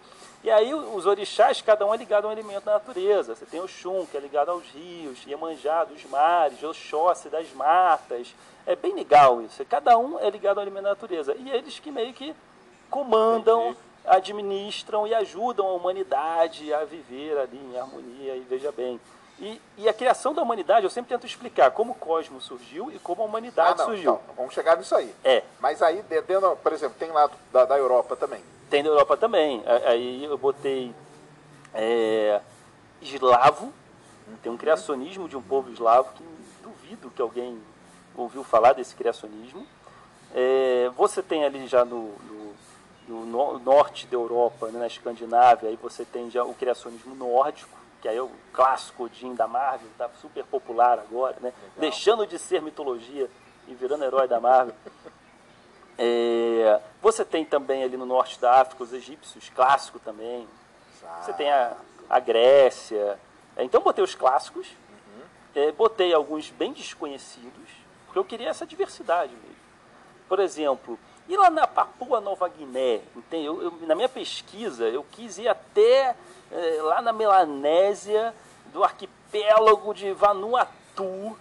E 0.46 0.52
aí 0.52 0.75
os 0.75 1.08
orixás, 1.08 1.60
cada 1.60 1.88
um 1.88 1.92
é 1.92 1.98
ligado 1.98 2.25
a 2.25 2.28
um 2.28 2.32
elemento 2.32 2.66
da 2.66 2.74
natureza. 2.74 3.34
Você 3.34 3.48
tem 3.48 3.60
o 3.60 3.68
Xum, 3.68 4.06
que 4.06 4.16
é 4.16 4.20
ligado 4.20 4.50
aos 4.52 4.64
rios, 4.70 5.25
Iemanjá, 5.25 5.84
dos 5.86 6.06
mares, 6.06 6.62
Oxóssi, 6.62 7.30
das 7.30 7.52
matas. 7.52 8.28
É 8.64 8.75
bem 8.75 8.94
legal 8.94 9.42
isso. 9.42 9.66
Cada 9.66 9.98
um 9.98 10.20
é 10.20 10.30
ligado 10.30 10.60
a 10.60 10.60
um 10.60 10.64
elemento 10.64 10.84
da 10.84 10.90
natureza. 10.92 11.34
E 11.36 11.50
eles 11.50 11.80
que 11.80 11.90
meio 11.90 12.14
que 12.14 12.36
comandam, 12.92 13.70
Entendi. 13.70 13.78
administram 14.06 15.08
e 15.08 15.16
ajudam 15.16 15.66
a 15.68 15.74
humanidade 15.74 16.72
a 16.72 16.86
viver 16.86 17.40
ali 17.40 17.58
em 17.58 17.80
harmonia. 17.80 18.36
E 18.36 18.42
veja 18.42 18.72
bem. 18.72 19.02
E, 19.40 19.60
e 19.80 19.90
a 19.90 19.94
criação 19.94 20.32
da 20.32 20.44
humanidade, 20.44 20.84
eu 20.86 20.92
sempre 20.92 21.10
tento 21.10 21.25
explicar 21.25 21.72
como 21.72 21.94
o 21.94 21.96
cosmos 21.96 22.44
surgiu 22.44 22.92
e 22.92 23.00
como 23.00 23.24
a 23.24 23.25
Ah, 23.25 23.28
humanidade 23.28 23.80
não, 23.80 23.86
surgiu. 23.86 24.14
então, 24.14 24.36
vamos 24.38 24.54
chegar 24.54 24.78
nisso 24.78 24.96
aí. 24.96 25.12
É. 25.24 25.42
Mas 25.60 25.82
aí, 25.82 26.04
de- 26.04 26.22
dentro, 26.22 26.56
por 26.58 26.72
exemplo, 26.72 26.96
tem 27.00 27.10
lá 27.12 27.28
da, 27.52 27.66
da 27.66 27.78
Europa 27.80 28.16
também. 28.16 28.42
Tem 28.75 28.84
da 28.84 28.89
Europa 28.89 29.15
também. 29.15 29.63
Aí 29.86 30.25
eu 30.25 30.38
botei 30.38 30.94
é, 31.74 32.41
eslavo, 33.01 33.72
tem 34.44 34.51
um 34.51 34.58
criacionismo 34.58 35.29
de 35.29 35.38
um 35.38 35.41
povo 35.41 35.72
eslavo 35.72 36.12
que 36.13 36.22
duvido 36.62 37.10
que 37.10 37.22
alguém 37.22 37.58
ouviu 38.17 38.44
falar 38.44 38.74
desse 38.74 38.94
criacionismo. 38.94 39.65
É, 40.34 40.91
você 40.98 41.24
tem 41.24 41.46
ali 41.46 41.65
já 41.67 41.86
no, 41.86 42.15
no, 43.08 43.25
no 43.25 43.60
norte 43.60 44.08
da 44.08 44.17
Europa, 44.17 44.67
né, 44.67 44.79
na 44.79 44.88
Escandinávia, 44.88 45.70
aí 45.70 45.79
você 45.82 46.03
tem 46.03 46.29
já 46.29 46.44
o 46.44 46.53
criacionismo 46.53 47.15
nórdico, 47.15 47.79
que 48.01 48.10
aí 48.10 48.17
é 48.17 48.22
o 48.22 48.29
clássico 48.51 49.05
Odin 49.05 49.36
da 49.36 49.48
Marvel, 49.48 49.88
está 49.88 50.10
super 50.20 50.44
popular 50.44 51.00
agora, 51.00 51.38
né? 51.39 51.53
deixando 51.77 52.27
de 52.27 52.38
ser 52.38 52.62
mitologia 52.62 53.29
e 53.70 53.74
virando 53.74 54.03
herói 54.03 54.27
da 54.27 54.41
Marvel. 54.41 54.75
É, 55.98 56.82
você 57.05 57.24
tem 57.24 57.45
também 57.45 57.83
ali 57.83 57.95
no 57.97 58.05
norte 58.05 58.41
da 58.41 58.62
África 58.62 58.83
os 58.83 58.91
egípcios, 58.91 59.47
clássico 59.50 60.00
também. 60.00 60.47
Você 61.21 61.33
tem 61.33 61.51
a, 61.51 61.77
a 62.09 62.19
Grécia. 62.19 63.19
Então 63.59 63.79
botei 63.79 64.03
os 64.03 64.15
clássicos, 64.15 64.67
uhum. 64.69 65.21
é, 65.53 65.71
botei 65.71 66.12
alguns 66.15 66.50
bem 66.50 66.74
desconhecidos, 66.74 67.69
porque 68.07 68.17
eu 68.17 68.25
queria 68.25 68.50
essa 68.50 68.65
diversidade 68.65 69.33
mesmo. 69.33 69.55
Por 70.27 70.39
exemplo, 70.39 70.97
e 71.29 71.38
lá 71.38 71.51
na 71.51 71.67
Papua 71.67 72.19
Nova 72.19 72.50
Guiné, 72.50 73.01
entende? 73.15 73.45
Eu, 73.45 73.62
eu, 73.62 73.71
na 73.81 73.93
minha 73.93 74.09
pesquisa, 74.09 74.85
eu 74.85 75.05
quis 75.12 75.38
ir 75.38 75.47
até 75.47 76.15
é, 76.51 76.81
lá 76.81 77.03
na 77.03 77.13
Melanésia, 77.13 78.33
do 78.74 78.83
arquipélago 78.83 79.93
de 79.93 80.12
Vanuatu, 80.12 81.38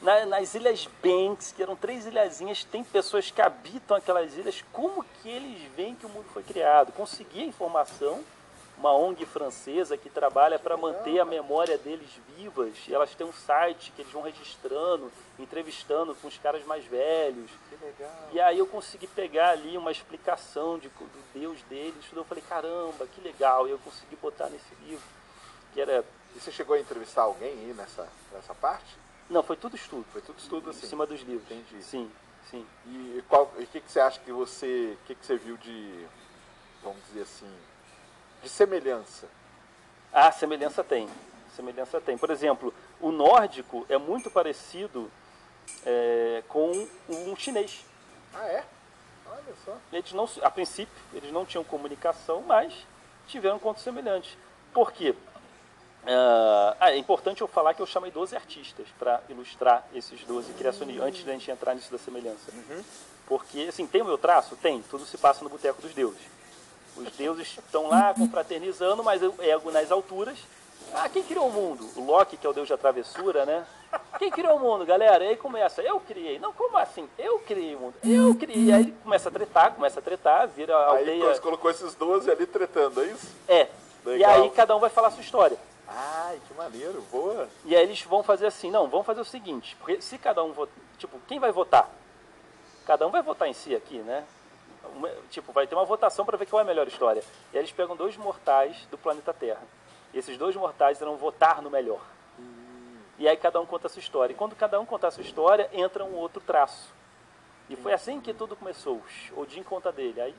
na, 0.00 0.24
nas 0.24 0.54
Ilhas 0.54 0.88
Banks, 1.02 1.52
que 1.52 1.62
eram 1.62 1.76
três 1.76 2.06
ilhazinhas, 2.06 2.64
tem 2.64 2.82
pessoas 2.82 3.30
que 3.30 3.42
habitam 3.42 3.96
aquelas 3.96 4.34
ilhas. 4.34 4.64
Como 4.72 5.04
que 5.04 5.28
eles 5.28 5.62
veem 5.76 5.94
que 5.94 6.06
o 6.06 6.08
mundo 6.08 6.26
foi 6.32 6.42
criado? 6.42 6.92
Consegui 6.92 7.42
a 7.42 7.46
informação, 7.46 8.24
uma 8.78 8.94
ONG 8.94 9.26
francesa 9.26 9.98
que 9.98 10.08
trabalha 10.08 10.58
para 10.58 10.74
manter 10.74 11.20
a 11.20 11.24
memória 11.24 11.76
deles 11.76 12.08
vivas. 12.34 12.74
E 12.88 12.94
elas 12.94 13.14
têm 13.14 13.26
um 13.26 13.32
site 13.32 13.92
que 13.94 14.00
eles 14.00 14.12
vão 14.12 14.22
registrando, 14.22 15.12
entrevistando 15.38 16.14
com 16.14 16.28
os 16.28 16.38
caras 16.38 16.64
mais 16.64 16.84
velhos. 16.86 17.50
E 18.32 18.40
aí 18.40 18.58
eu 18.58 18.66
consegui 18.66 19.06
pegar 19.06 19.50
ali 19.50 19.76
uma 19.76 19.92
explicação 19.92 20.78
de, 20.78 20.88
do 20.88 21.38
Deus 21.38 21.60
deles. 21.64 22.06
Eu 22.10 22.24
falei, 22.24 22.42
caramba, 22.48 23.06
que 23.06 23.20
legal. 23.20 23.68
E 23.68 23.70
eu 23.70 23.78
consegui 23.78 24.16
botar 24.16 24.48
nesse 24.48 24.74
livro. 24.82 25.04
Que 25.74 25.80
era... 25.82 26.02
E 26.34 26.40
você 26.40 26.50
chegou 26.50 26.74
a 26.76 26.80
entrevistar 26.80 27.22
alguém 27.22 27.50
aí 27.50 27.74
nessa, 27.76 28.08
nessa 28.32 28.54
parte? 28.54 28.99
Não, 29.30 29.44
foi 29.44 29.56
tudo 29.56 29.76
estudo. 29.76 30.04
Foi 30.12 30.20
tudo 30.20 30.38
estudo, 30.38 30.70
assim. 30.70 30.84
Em 30.84 30.88
cima 30.88 31.06
dos 31.06 31.20
livros. 31.20 31.48
Entendi. 31.48 31.82
Sim, 31.84 32.10
sim. 32.50 32.66
E 32.86 33.22
o 33.28 33.66
que, 33.66 33.80
que 33.80 33.90
você 33.90 34.00
acha 34.00 34.18
que 34.20 34.32
você. 34.32 34.98
O 35.00 35.06
que, 35.06 35.14
que 35.14 35.24
você 35.24 35.36
viu 35.36 35.56
de. 35.56 36.04
Vamos 36.82 36.98
dizer 37.06 37.22
assim. 37.22 37.50
De 38.42 38.48
semelhança? 38.48 39.28
Ah, 40.12 40.32
semelhança 40.32 40.82
tem. 40.82 41.08
Semelhança 41.54 42.00
tem. 42.00 42.18
Por 42.18 42.30
exemplo, 42.30 42.74
o 43.00 43.12
nórdico 43.12 43.86
é 43.88 43.96
muito 43.96 44.30
parecido 44.30 45.10
é, 45.86 46.42
com 46.48 46.72
um 47.08 47.36
chinês. 47.36 47.84
Ah, 48.34 48.46
é? 48.46 48.64
Olha 49.26 49.54
só. 49.64 49.76
Eles 49.92 50.12
não, 50.12 50.28
a 50.42 50.50
princípio, 50.50 50.92
eles 51.14 51.30
não 51.30 51.46
tinham 51.46 51.62
comunicação, 51.62 52.42
mas 52.42 52.74
tiveram 53.28 53.60
contos 53.60 53.84
semelhantes. 53.84 54.36
Por 54.72 54.90
quê? 54.90 55.14
Uh, 56.02 56.76
ah, 56.80 56.92
é 56.92 56.96
importante 56.96 57.42
eu 57.42 57.48
falar 57.48 57.74
que 57.74 57.82
eu 57.82 57.86
chamei 57.86 58.10
12 58.10 58.34
artistas 58.34 58.86
para 58.98 59.20
ilustrar 59.28 59.84
esses 59.94 60.24
12 60.24 60.52
criações, 60.54 60.98
antes 61.00 61.24
da 61.24 61.32
gente 61.32 61.50
entrar 61.50 61.74
nisso 61.74 61.92
da 61.92 61.98
semelhança. 61.98 62.50
Uhum. 62.52 62.82
Porque, 63.26 63.66
assim, 63.68 63.86
tem 63.86 64.02
o 64.02 64.06
meu 64.06 64.18
traço? 64.18 64.56
Tem. 64.56 64.82
Tudo 64.90 65.04
se 65.04 65.18
passa 65.18 65.44
no 65.44 65.50
Boteco 65.50 65.80
dos 65.82 65.94
Deuses. 65.94 66.22
Os 66.96 67.08
deuses 67.12 67.46
estão 67.46 67.88
lá 67.88 68.12
confraternizando, 68.12 69.04
mas 69.04 69.22
o 69.22 69.34
ego 69.38 69.70
nas 69.70 69.90
alturas. 69.92 70.36
Ah, 70.92 71.08
quem 71.08 71.22
criou 71.22 71.48
o 71.48 71.52
mundo? 71.52 71.88
O 71.96 72.04
Loki, 72.04 72.36
que 72.36 72.46
é 72.46 72.50
o 72.50 72.52
deus 72.52 72.68
da 72.68 72.76
travessura, 72.76 73.46
né? 73.46 73.64
Quem 74.18 74.30
criou 74.30 74.56
o 74.56 74.60
mundo, 74.60 74.84
galera? 74.84 75.24
E 75.24 75.28
aí 75.28 75.36
começa, 75.36 75.82
eu 75.82 76.00
criei. 76.00 76.38
Não, 76.38 76.52
como 76.52 76.76
assim? 76.76 77.08
Eu 77.18 77.38
criei 77.40 77.76
o 77.76 77.80
mundo. 77.80 77.94
Eu 78.02 78.34
criei. 78.34 78.72
Aí 78.72 78.82
ele 78.82 78.94
começa 79.02 79.28
a 79.28 79.32
tretar, 79.32 79.72
começa 79.72 80.00
a 80.00 80.02
tretar, 80.02 80.48
vira 80.48 80.76
a 80.76 80.86
aldeia... 80.88 81.30
Aí 81.30 81.40
colocou 81.40 81.70
esses 81.70 81.94
12 81.94 82.30
ali 82.30 82.46
tretando, 82.46 83.02
é 83.02 83.06
isso? 83.06 83.28
É. 83.46 83.68
Legal. 84.04 84.18
E 84.18 84.42
aí 84.42 84.50
cada 84.50 84.74
um 84.74 84.80
vai 84.80 84.90
falar 84.90 85.08
a 85.08 85.10
sua 85.12 85.22
história. 85.22 85.56
Ai, 85.92 86.40
que 86.46 86.54
maneiro, 86.54 87.02
boa. 87.10 87.48
E 87.64 87.74
aí 87.74 87.82
eles 87.82 88.02
vão 88.02 88.22
fazer 88.22 88.46
assim, 88.46 88.70
não, 88.70 88.88
vamos 88.88 89.06
fazer 89.06 89.20
o 89.20 89.24
seguinte, 89.24 89.76
porque 89.76 90.00
se 90.00 90.16
cada 90.18 90.42
um 90.42 90.52
votar, 90.52 90.74
tipo, 90.98 91.18
quem 91.26 91.40
vai 91.40 91.50
votar? 91.50 91.90
Cada 92.86 93.06
um 93.06 93.10
vai 93.10 93.22
votar 93.22 93.48
em 93.48 93.52
si 93.52 93.74
aqui, 93.74 93.98
né? 93.98 94.24
Uma, 94.94 95.10
tipo, 95.30 95.52
vai 95.52 95.66
ter 95.66 95.74
uma 95.74 95.84
votação 95.84 96.24
para 96.24 96.36
ver 96.36 96.46
qual 96.46 96.60
é 96.60 96.62
a 96.62 96.66
melhor 96.66 96.86
história. 96.86 97.22
E 97.52 97.56
aí 97.56 97.62
eles 97.62 97.72
pegam 97.72 97.96
dois 97.96 98.16
mortais 98.16 98.86
do 98.90 98.96
planeta 98.96 99.34
Terra. 99.34 99.62
E 100.12 100.18
esses 100.18 100.36
dois 100.38 100.56
mortais 100.56 101.00
irão 101.00 101.16
votar 101.16 101.60
no 101.60 101.70
melhor. 101.70 102.00
Hum. 102.38 102.98
E 103.18 103.28
aí 103.28 103.36
cada 103.36 103.60
um 103.60 103.66
conta 103.66 103.86
a 103.86 103.90
sua 103.90 104.00
história. 104.00 104.32
E 104.32 104.36
quando 104.36 104.56
cada 104.56 104.80
um 104.80 104.86
contar 104.86 105.08
a 105.08 105.10
sua 105.10 105.22
história, 105.22 105.68
entra 105.72 106.04
um 106.04 106.14
outro 106.14 106.40
traço. 106.40 106.92
E 107.68 107.76
foi 107.76 107.92
assim 107.92 108.20
que 108.20 108.34
tudo 108.34 108.56
começou. 108.56 109.00
Odin 109.36 109.62
conta 109.62 109.92
dele. 109.92 110.20
Aí 110.20 110.34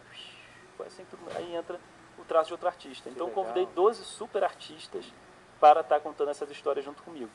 foi 0.76 0.88
assim 0.88 1.06
que 1.06 1.12
tudo, 1.12 1.24
aí 1.36 1.56
entra 1.56 1.80
o 2.18 2.24
traço 2.26 2.48
de 2.48 2.54
outro 2.54 2.68
artista. 2.68 3.10
Então 3.10 3.28
eu 3.28 3.34
convidei 3.34 3.66
12 3.68 4.04
super 4.04 4.44
artistas 4.44 5.06
para 5.62 5.82
estar 5.82 5.96
tá 5.96 6.02
contando 6.02 6.32
essas 6.32 6.50
histórias 6.50 6.84
junto 6.84 7.04
comigo. 7.04 7.30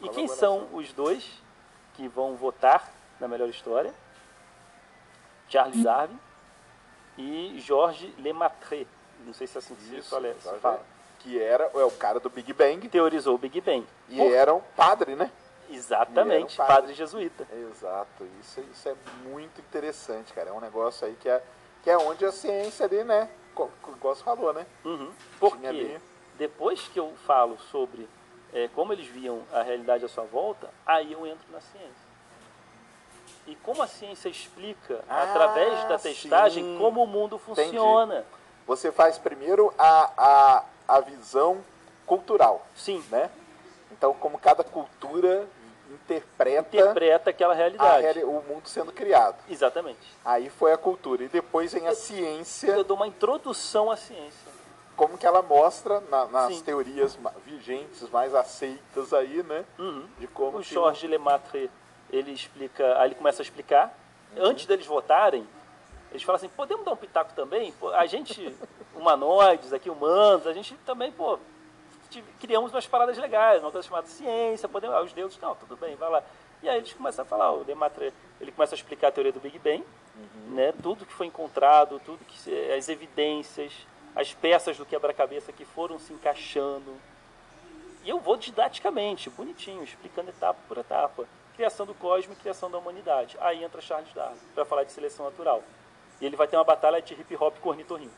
E 0.00 0.08
quem 0.08 0.26
são 0.26 0.66
os 0.72 0.90
dois 0.94 1.30
que 1.92 2.08
vão 2.08 2.34
votar 2.34 2.90
na 3.20 3.28
melhor 3.28 3.50
história? 3.50 3.94
Charles 5.46 5.84
Darwin 5.84 6.18
e 7.18 7.60
Georges 7.60 8.10
Lemaitre. 8.18 8.88
Não 9.26 9.34
sei 9.34 9.46
se 9.46 9.58
é 9.58 9.58
assim 9.58 9.74
que 9.74 9.94
Isso, 9.94 10.16
se 10.16 10.58
fala. 10.58 10.80
Que 11.18 11.38
era 11.38 11.70
é 11.74 11.84
o 11.84 11.90
cara 11.90 12.18
do 12.18 12.30
Big 12.30 12.50
Bang. 12.54 12.88
Teorizou 12.88 13.34
o 13.34 13.38
Big 13.38 13.60
Bang. 13.60 13.86
E 14.08 14.16
Por... 14.16 14.32
era 14.32 14.54
um 14.54 14.62
padre, 14.74 15.14
né? 15.14 15.30
Exatamente, 15.68 16.56
padre. 16.56 16.74
padre. 16.74 16.94
jesuíta. 16.94 17.46
Exato, 17.52 18.26
isso, 18.40 18.60
isso 18.72 18.88
é 18.88 18.94
muito 19.24 19.60
interessante, 19.60 20.32
cara. 20.32 20.48
É 20.48 20.52
um 20.52 20.60
negócio 20.60 21.06
aí 21.06 21.14
que 21.20 21.28
é, 21.28 21.42
que 21.82 21.90
é 21.90 21.98
onde 21.98 22.24
a 22.24 22.32
ciência 22.32 22.86
ali, 22.86 23.04
né? 23.04 23.28
Como 23.54 23.70
você 24.00 24.24
falou, 24.24 24.54
né? 24.54 24.66
Uhum. 24.84 25.12
Porque 25.38 25.66
ali 25.66 26.00
depois 26.40 26.88
que 26.88 26.98
eu 26.98 27.12
falo 27.26 27.58
sobre 27.70 28.08
é, 28.54 28.66
como 28.74 28.94
eles 28.94 29.06
viam 29.06 29.42
a 29.52 29.60
realidade 29.60 30.06
à 30.06 30.08
sua 30.08 30.24
volta, 30.24 30.70
aí 30.86 31.12
eu 31.12 31.26
entro 31.26 31.44
na 31.52 31.60
ciência. 31.60 32.10
E 33.46 33.54
como 33.56 33.82
a 33.82 33.86
ciência 33.86 34.30
explica, 34.30 35.04
ah, 35.06 35.24
através 35.24 35.84
da 35.84 35.98
testagem, 35.98 36.64
sim. 36.64 36.78
como 36.78 37.04
o 37.04 37.06
mundo 37.06 37.38
funciona. 37.38 38.20
Entendi. 38.20 38.26
Você 38.66 38.90
faz 38.90 39.18
primeiro 39.18 39.72
a, 39.76 40.12
a, 40.16 40.64
a 40.88 41.00
visão 41.00 41.62
cultural. 42.06 42.66
Sim. 42.74 43.04
Né? 43.10 43.30
Então, 43.92 44.14
como 44.14 44.38
cada 44.38 44.64
cultura 44.64 45.46
interpreta, 45.90 46.74
interpreta 46.74 47.30
aquela 47.30 47.52
realidade. 47.52 48.24
o 48.24 48.42
mundo 48.48 48.66
sendo 48.66 48.92
criado. 48.92 49.36
Exatamente. 49.46 50.16
Aí 50.24 50.48
foi 50.48 50.72
a 50.72 50.78
cultura. 50.78 51.22
E 51.22 51.28
depois 51.28 51.74
vem 51.74 51.86
a 51.86 51.94
ciência. 51.94 52.68
Eu 52.68 52.84
dou 52.84 52.96
uma 52.96 53.06
introdução 53.06 53.90
à 53.90 53.96
ciência 53.96 54.59
como 55.00 55.16
que 55.16 55.24
ela 55.24 55.40
mostra 55.40 55.98
na, 56.10 56.26
nas 56.26 56.56
Sim. 56.56 56.62
teorias 56.62 57.18
vigentes, 57.46 58.06
mais 58.10 58.34
aceitas 58.34 59.14
aí, 59.14 59.42
né? 59.42 59.64
Uhum. 59.78 60.06
De 60.18 60.26
como 60.26 60.58
o 60.58 60.62
Jorge 60.62 61.06
Lemaitre, 61.06 61.70
ele 62.10 62.32
explica, 62.32 62.98
aí 62.98 63.08
ele 63.08 63.14
começa 63.14 63.40
a 63.40 63.44
explicar, 63.44 63.98
uhum. 64.36 64.44
antes 64.44 64.66
deles 64.66 64.84
votarem, 64.84 65.48
eles 66.10 66.22
falam 66.22 66.36
assim, 66.36 66.50
podemos 66.50 66.84
dar 66.84 66.92
um 66.92 66.96
pitaco 66.96 67.32
também? 67.32 67.72
A 67.94 68.04
gente, 68.04 68.54
humanoides 68.94 69.72
aqui, 69.72 69.88
humanos, 69.88 70.46
a 70.46 70.52
gente 70.52 70.74
também, 70.84 71.10
pô, 71.10 71.38
criamos 72.38 72.70
umas 72.70 72.86
paradas 72.86 73.16
legais, 73.16 73.62
uma 73.62 73.70
coisa 73.70 73.88
chamada 73.88 74.06
ciência, 74.06 74.68
podemos, 74.68 74.94
ah, 74.94 75.00
os 75.00 75.14
deuses, 75.14 75.38
não, 75.40 75.54
tudo 75.54 75.78
bem, 75.78 75.96
vai 75.96 76.10
lá. 76.10 76.22
E 76.62 76.68
aí 76.68 76.76
eles 76.76 76.92
começam 76.92 77.22
a 77.22 77.26
falar, 77.26 77.50
o 77.52 77.64
Lemaitre, 77.64 78.12
ele 78.38 78.52
começa 78.52 78.74
a 78.74 78.76
explicar 78.76 79.08
a 79.08 79.12
teoria 79.12 79.32
do 79.32 79.40
Big 79.40 79.58
Bang, 79.60 79.82
uhum. 80.14 80.54
né, 80.54 80.74
tudo 80.82 81.06
que 81.06 81.12
foi 81.14 81.24
encontrado, 81.24 81.98
tudo 82.04 82.18
que 82.26 82.72
as 82.74 82.90
evidências, 82.90 83.72
as 84.14 84.32
peças 84.34 84.76
do 84.76 84.86
quebra-cabeça 84.86 85.52
que 85.52 85.64
foram 85.64 85.98
se 85.98 86.12
encaixando. 86.12 86.96
E 88.04 88.10
eu 88.10 88.18
vou 88.18 88.36
didaticamente, 88.36 89.30
bonitinho, 89.30 89.84
explicando 89.84 90.30
etapa 90.30 90.58
por 90.66 90.78
etapa. 90.78 91.26
Criação 91.54 91.84
do 91.84 91.94
cosmos 91.94 92.36
e 92.36 92.40
criação 92.40 92.70
da 92.70 92.78
humanidade. 92.78 93.36
Aí 93.40 93.62
entra 93.62 93.80
Charles 93.80 94.12
Darwin 94.14 94.38
para 94.54 94.64
falar 94.64 94.84
de 94.84 94.92
seleção 94.92 95.26
natural. 95.26 95.62
E 96.20 96.26
ele 96.26 96.36
vai 96.36 96.48
ter 96.48 96.56
uma 96.56 96.64
batalha 96.64 97.00
de 97.02 97.14
hip 97.14 97.36
hop 97.36 97.58
com 97.58 97.70
ornitorrinco. 97.70 98.14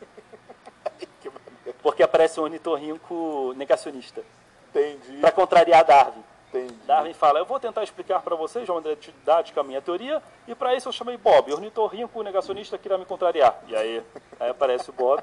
Porque 1.82 2.02
aparece 2.02 2.40
um 2.40 2.44
ornitorrinco 2.44 3.52
negacionista. 3.56 4.22
Entendi. 4.68 5.18
Para 5.20 5.32
contrariar 5.32 5.84
Darwin. 5.84 6.22
Entendi. 6.52 6.74
Darwin 6.84 7.12
fala, 7.14 7.38
eu 7.38 7.44
vou 7.46 7.60
tentar 7.60 7.82
explicar 7.84 8.20
para 8.22 8.34
vocês 8.34 8.64
de 8.66 8.72
maneira 8.72 8.98
didática 9.00 9.60
a 9.60 9.64
minha 9.64 9.80
teoria, 9.80 10.20
e 10.48 10.54
para 10.54 10.74
isso 10.74 10.88
eu 10.88 10.92
chamei 10.92 11.16
Bob, 11.16 11.52
ornitorrinco 11.52 12.22
negacionista 12.22 12.76
que 12.76 12.88
irá 12.88 12.98
me 12.98 13.04
contrariar. 13.04 13.56
E 13.68 13.76
aí, 13.76 14.02
aí 14.40 14.50
aparece 14.50 14.90
o 14.90 14.92
Bob. 14.92 15.22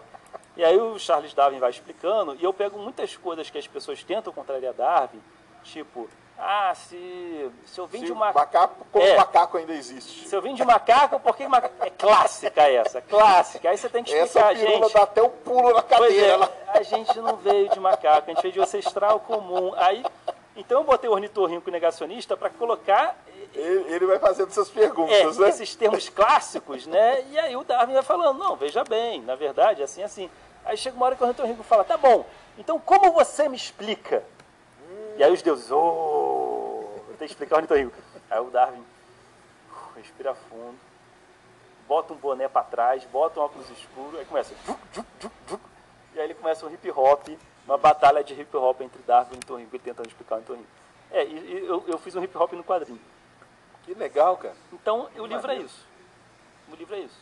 E 0.55 0.63
aí 0.63 0.77
o 0.79 0.97
Charles 0.97 1.33
Darwin 1.33 1.59
vai 1.59 1.69
explicando, 1.69 2.35
e 2.39 2.43
eu 2.43 2.53
pego 2.53 2.79
muitas 2.79 3.15
coisas 3.17 3.49
que 3.49 3.57
as 3.57 3.67
pessoas 3.67 4.01
tentam 4.03 4.31
contrariar 4.33 4.73
Darwin, 4.73 5.21
tipo, 5.63 6.09
Ah, 6.39 6.71
se, 6.75 7.51
se 7.65 7.79
eu 7.81 7.87
vim 7.87 7.97
Se 8.01 8.05
de 8.05 8.11
uma. 8.11 8.31
macaco, 8.31 8.85
como 8.91 9.03
É. 9.03 9.15
o 9.15 9.17
macaco 9.17 9.57
ainda 9.57 9.73
existe. 9.73 10.27
Se 10.29 10.35
eu 10.35 10.39
vim 10.39 10.53
de 10.53 10.63
macaco, 10.63 11.19
por 11.19 11.35
que 11.35 11.47
macaco? 11.47 11.83
É 11.83 11.89
clássica 11.89 12.61
essa, 12.69 13.01
clássica. 13.01 13.67
Aí 13.71 13.75
você 13.75 13.89
tem 13.89 14.03
que 14.03 14.13
Essa 14.13 14.39
explicar, 14.51 14.55
pirula 14.55 14.83
gente. 14.85 14.93
dá 14.93 15.01
até 15.01 15.23
um 15.23 15.29
pulo 15.29 15.73
na 15.73 15.81
Pois 15.81 15.99
cadeira. 15.99 16.51
é, 16.75 16.77
a 16.77 16.83
gente 16.83 17.19
não 17.19 17.37
veio 17.37 17.67
de 17.69 17.79
macaco, 17.79 18.29
a 18.29 18.33
gente 18.35 18.41
veio 18.43 18.53
de 18.53 18.59
ancestral 18.61 19.19
comum. 19.21 19.73
Aí, 19.77 20.05
então 20.57 20.81
eu 20.81 20.83
botei 20.83 21.09
o 21.09 21.13
ornitorrinco 21.13 21.71
negacionista 21.71 22.35
para 22.35 22.49
colocar 22.49 23.15
Ele, 23.53 23.93
ele 23.93 24.05
vai 24.05 24.19
fazendo 24.19 24.49
essas 24.49 24.69
é, 24.69 24.73
perguntas, 24.73 25.37
né? 25.37 25.49
esses 25.49 25.75
termos 25.75 26.09
clássicos, 26.09 26.85
né? 26.85 27.23
E 27.29 27.39
aí 27.39 27.55
o 27.55 27.63
Darwin 27.63 27.93
vai 27.93 28.03
falando, 28.03 28.37
não, 28.37 28.55
veja 28.55 28.83
bem, 28.83 29.21
na 29.21 29.35
verdade, 29.35 29.81
é 29.81 29.85
assim, 29.85 30.03
assim. 30.03 30.29
Aí 30.65 30.75
chega 30.75 30.97
uma 30.97 31.05
hora 31.05 31.15
que 31.15 31.23
o 31.23 31.25
ornitorrinco 31.25 31.63
fala, 31.63 31.83
tá 31.83 31.95
bom, 31.95 32.25
então 32.57 32.79
como 32.79 33.11
você 33.13 33.47
me 33.47 33.55
explica? 33.55 34.23
E 35.17 35.23
aí 35.23 35.31
os 35.31 35.41
deuses, 35.41 35.71
oh, 35.71 36.83
eu 37.09 37.15
tenho 37.17 37.17
que 37.17 37.25
explicar 37.25 37.55
o 37.55 37.57
ornitorrinco. 37.57 37.95
Aí 38.29 38.39
o 38.39 38.51
Darwin 38.51 38.79
uh, 38.79 39.95
respira 39.95 40.35
fundo, 40.35 40.77
bota 41.87 42.13
um 42.13 42.17
boné 42.17 42.47
para 42.47 42.63
trás, 42.63 43.03
bota 43.05 43.39
um 43.39 43.43
óculos 43.43 43.69
escuro, 43.69 44.17
aí 44.19 44.25
começa. 44.25 44.53
juk, 44.65 44.79
juk, 44.93 45.07
juk, 45.19 45.33
juk. 45.47 45.61
E 46.13 46.19
aí 46.19 46.25
ele 46.25 46.33
começa 46.33 46.65
um 46.65 46.73
hip 46.73 46.91
hop, 46.91 47.29
uma 47.67 47.77
batalha 47.77 48.23
de 48.23 48.33
hip 48.33 48.55
hop 48.55 48.81
entre 48.81 49.01
Darwin 49.03 49.31
e 49.31 49.33
o 49.33 49.37
ornitorrinco, 49.37 49.75
ele 49.75 49.83
tentando 49.83 50.07
explicar 50.07 50.35
o 50.35 50.37
ornitorrinco. 50.37 50.69
É, 51.11 51.23
e, 51.25 51.65
eu, 51.65 51.83
eu 51.87 51.97
fiz 51.99 52.15
um 52.15 52.23
hip 52.23 52.35
hop 52.35 52.53
no 52.53 52.63
quadrinho. 52.63 52.99
Que 53.83 53.93
legal, 53.93 54.37
cara. 54.37 54.55
Então, 54.73 55.09
o 55.15 55.25
livro 55.25 55.51
é 55.51 55.57
isso. 55.57 55.85
O 56.71 56.75
livro 56.75 56.95
é 56.95 56.99
isso. 56.99 57.21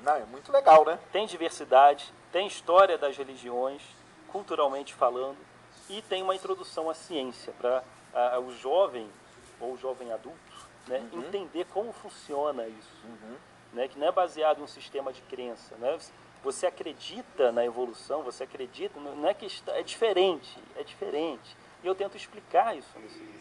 Não, 0.00 0.14
é 0.14 0.24
muito 0.24 0.50
legal, 0.50 0.84
né? 0.84 0.98
Tem 1.12 1.26
diversidade, 1.26 2.12
tem 2.32 2.46
história 2.46 2.96
das 2.96 3.16
religiões, 3.16 3.82
culturalmente 4.28 4.94
falando, 4.94 5.38
e 5.88 6.02
tem 6.02 6.22
uma 6.22 6.34
introdução 6.34 6.88
à 6.88 6.94
ciência 6.94 7.52
para 7.52 7.82
o 8.40 8.50
jovem 8.52 9.08
ou 9.60 9.74
o 9.74 9.76
jovem 9.76 10.12
adulto 10.12 10.46
né, 10.86 11.02
entender 11.12 11.66
como 11.72 11.92
funciona 11.92 12.66
isso. 12.66 13.06
Né, 13.72 13.88
que 13.88 13.98
não 13.98 14.06
é 14.06 14.12
baseado 14.12 14.60
em 14.60 14.62
um 14.62 14.68
sistema 14.68 15.12
de 15.12 15.20
crença. 15.22 15.74
Né? 15.76 15.98
Você 16.46 16.64
acredita 16.64 17.50
na 17.50 17.64
evolução, 17.64 18.22
você 18.22 18.44
acredita, 18.44 19.00
não 19.00 19.26
é 19.28 19.34
que 19.34 19.46
está, 19.46 19.72
é 19.72 19.82
diferente, 19.82 20.56
é 20.76 20.84
diferente. 20.84 21.56
E 21.82 21.86
eu 21.88 21.92
tento 21.92 22.16
explicar 22.16 22.76
isso 22.76 22.96
nesse 23.00 23.18
livro. 23.18 23.40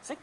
Se 0.00 0.16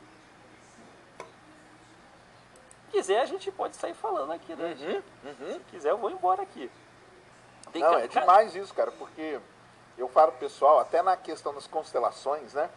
quiser, 2.90 3.20
a 3.20 3.26
gente 3.26 3.52
pode 3.52 3.76
sair 3.76 3.94
falando 3.94 4.32
aqui, 4.32 4.56
né? 4.56 4.78
Se 4.78 5.60
quiser, 5.72 5.90
eu 5.92 5.98
vou 5.98 6.10
embora 6.10 6.42
aqui. 6.42 6.72
Tem 7.74 7.82
Não, 7.82 7.92
ca- 7.96 8.00
é 8.00 8.08
demais 8.08 8.56
isso, 8.56 8.74
cara, 8.74 8.94
porque 8.94 9.38
eu 9.98 10.08
falo 10.08 10.32
pro 10.32 10.40
pessoal, 10.40 10.80
até 10.80 11.02
na 11.02 11.18
questão 11.18 11.54
das 11.54 11.68
constelações, 11.68 12.54
né? 12.54 12.70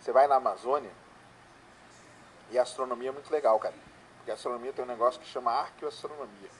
Você 0.00 0.10
vai 0.10 0.26
na 0.26 0.34
Amazônia 0.34 0.90
e 2.50 2.58
a 2.58 2.62
astronomia 2.62 3.10
é 3.10 3.12
muito 3.12 3.30
legal, 3.30 3.56
cara. 3.60 3.74
Porque 4.16 4.32
a 4.32 4.34
astronomia 4.34 4.72
tem 4.72 4.84
um 4.84 4.88
negócio 4.88 5.20
que 5.20 5.28
chama 5.28 5.52
arqueoastronomia. 5.52 6.50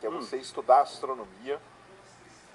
Que 0.00 0.06
é 0.06 0.10
Hum. 0.10 0.20
você 0.20 0.36
estudar 0.38 0.78
a 0.78 0.82
astronomia 0.82 1.60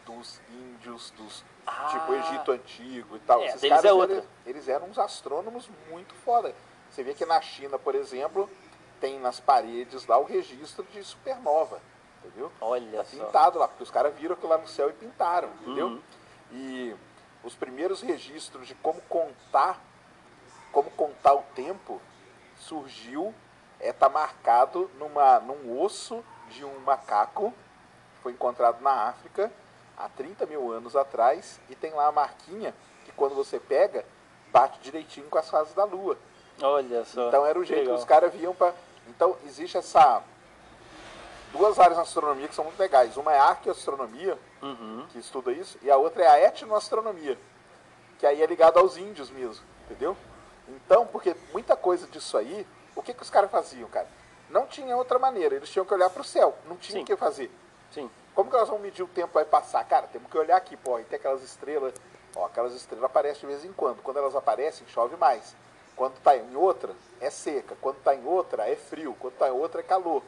dos 0.06 0.40
índios, 0.50 1.12
dos 1.12 1.44
Ah. 1.66 1.88
tipo 1.92 2.14
Egito 2.14 2.52
Antigo 2.52 3.16
e 3.16 3.20
tal. 3.20 3.42
É, 3.42 3.48
Esses 3.48 3.62
deles 3.62 3.76
caras, 3.78 3.90
é 3.90 3.94
outra. 3.94 4.16
eles, 4.18 4.28
eles 4.46 4.68
eram 4.68 4.88
uns 4.88 5.00
astrônomos 5.00 5.70
muito 5.90 6.14
foda. 6.16 6.54
Você 6.92 7.04
vê 7.04 7.14
que 7.14 7.26
na 7.26 7.42
China, 7.42 7.78
por 7.80 7.96
exemplo, 7.96 8.50
tem 9.00 9.20
nas 9.20 9.40
paredes 9.40 10.06
lá 10.06 10.18
o 10.18 10.24
registro 10.24 10.84
de 10.92 11.04
supernova. 11.04 11.80
Entendeu? 12.24 12.52
Olha 12.62 13.00
Tá 13.00 13.06
só. 13.06 13.18
pintado 13.26 13.60
lá, 13.60 13.68
porque 13.68 13.84
os 13.84 13.92
caras 13.92 14.14
viram 14.16 14.34
aquilo 14.34 14.50
lá 14.50 14.58
no 14.58 14.68
céu 14.68 14.90
e 14.90 14.94
pintaram, 14.94 15.50
entendeu? 15.62 15.88
Uhum. 15.88 16.02
E 16.52 16.96
os 17.44 17.54
primeiros 17.56 18.02
registros 18.02 18.68
de 18.68 18.74
como 18.76 19.00
contar, 19.02 19.80
como 20.72 20.90
contar 20.92 21.34
o 21.36 21.44
tempo, 21.56 22.02
surgiu, 22.58 23.34
é, 23.80 23.92
tá 23.94 24.10
marcado 24.10 24.90
numa, 24.98 25.40
num 25.40 25.80
osso 25.80 26.24
de 26.50 26.64
um 26.66 26.80
macaco, 26.80 27.52
que 28.16 28.22
foi 28.24 28.32
encontrado 28.34 28.82
na 28.82 28.92
África 29.10 29.52
há 29.98 30.10
30 30.10 30.46
mil 30.46 30.72
anos 30.72 30.96
atrás, 30.96 31.60
e 31.70 31.76
tem 31.76 31.92
lá 31.94 32.08
a 32.08 32.12
marquinha 32.12 32.74
que 33.06 33.12
quando 33.12 33.36
você 33.36 33.60
pega, 33.60 34.06
bate 34.52 34.80
direitinho 34.80 35.28
com 35.30 35.38
as 35.38 35.50
fases 35.50 35.74
da 35.74 35.84
lua. 35.84 36.18
Olha 36.62 37.04
só. 37.06 37.28
Então 37.28 37.46
era 37.46 37.60
o 37.60 37.64
jeito 37.66 37.82
Legal. 37.82 37.96
que 37.96 38.00
os 38.02 38.06
caras 38.06 38.34
viam 38.34 38.54
para. 38.56 38.74
Então 39.08 39.36
existe 39.46 39.78
essa 39.78 40.22
duas 41.52 41.80
áreas 41.80 41.98
na 41.98 42.04
astronomia 42.04 42.48
que 42.48 42.56
são 42.56 42.66
muito 42.66 42.80
legais. 42.80 43.16
Uma 43.18 43.34
é 43.34 43.40
a 43.40 43.46
arqueoastronomia, 43.46 44.38
Uhum. 44.62 45.06
que 45.12 45.20
estuda 45.20 45.52
isso, 45.52 45.78
e 45.82 45.92
a 45.92 45.98
outra 45.98 46.24
é 46.24 46.28
a 46.28 46.40
etnoastronomia, 46.48 47.38
que 48.18 48.26
aí 48.26 48.42
é 48.42 48.46
ligada 48.46 48.80
aos 48.80 48.98
índios 48.98 49.30
mesmo, 49.30 49.64
entendeu? 49.86 50.18
Então, 50.68 51.06
porque 51.06 51.36
muita 51.54 51.76
coisa 51.76 52.08
disso 52.08 52.36
aí, 52.38 52.66
o 52.96 53.02
que, 53.04 53.14
que 53.14 53.22
os 53.22 53.30
caras 53.30 53.52
faziam, 53.52 53.88
cara? 53.90 54.08
Não 54.50 54.68
tinha 54.68 54.96
outra 54.96 55.18
maneira, 55.18 55.56
eles 55.56 55.70
tinham 55.70 55.86
que 55.86 55.94
olhar 55.94 56.10
para 56.10 56.22
o 56.22 56.26
céu, 56.26 56.56
não 56.66 56.78
tinha 56.78 57.00
Sim. 57.00 57.04
o 57.04 57.06
que 57.06 57.16
fazer. 57.16 57.52
Sim. 57.92 58.10
Como 58.34 58.50
que 58.50 58.58
nós 58.58 58.68
vamos 58.68 58.84
medir 58.84 59.04
o 59.04 59.08
tempo 59.08 59.30
que 59.30 59.34
vai 59.34 59.46
passar? 59.46 59.84
Cara, 59.86 60.08
temos 60.08 60.30
que 60.30 60.38
olhar 60.38 60.58
aqui, 60.58 60.76
pô, 60.76 61.00
e 61.00 61.04
tem 61.06 61.18
aquelas 61.18 61.42
estrelas, 61.42 61.94
ó, 62.36 62.46
aquelas 62.46 62.74
estrelas 62.74 63.06
aparecem 63.06 63.42
de 63.42 63.48
vez 63.48 63.66
em 63.66 63.72
quando. 63.72 64.02
Quando 64.02 64.18
elas 64.18 64.36
aparecem, 64.36 64.86
chove 64.88 65.16
mais. 65.16 65.56
Quando 65.96 66.18
está 66.18 66.36
em 66.36 66.56
outra, 66.56 66.94
é 67.22 67.30
seca. 67.30 67.76
Quando 67.82 67.98
está 67.98 68.14
em 68.14 68.26
outra, 68.26 68.70
é 68.70 68.76
frio. 68.76 69.16
Quando 69.20 69.34
está 69.34 69.48
em 69.48 69.52
outra, 69.52 69.80
é 69.80 69.84
calor. 69.84 70.22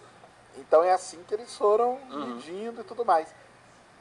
Então 0.57 0.83
é 0.83 0.93
assim 0.93 1.23
que 1.27 1.33
eles 1.33 1.55
foram 1.55 1.99
medindo 2.09 2.81
e 2.81 2.83
tudo 2.83 3.05
mais. 3.05 3.27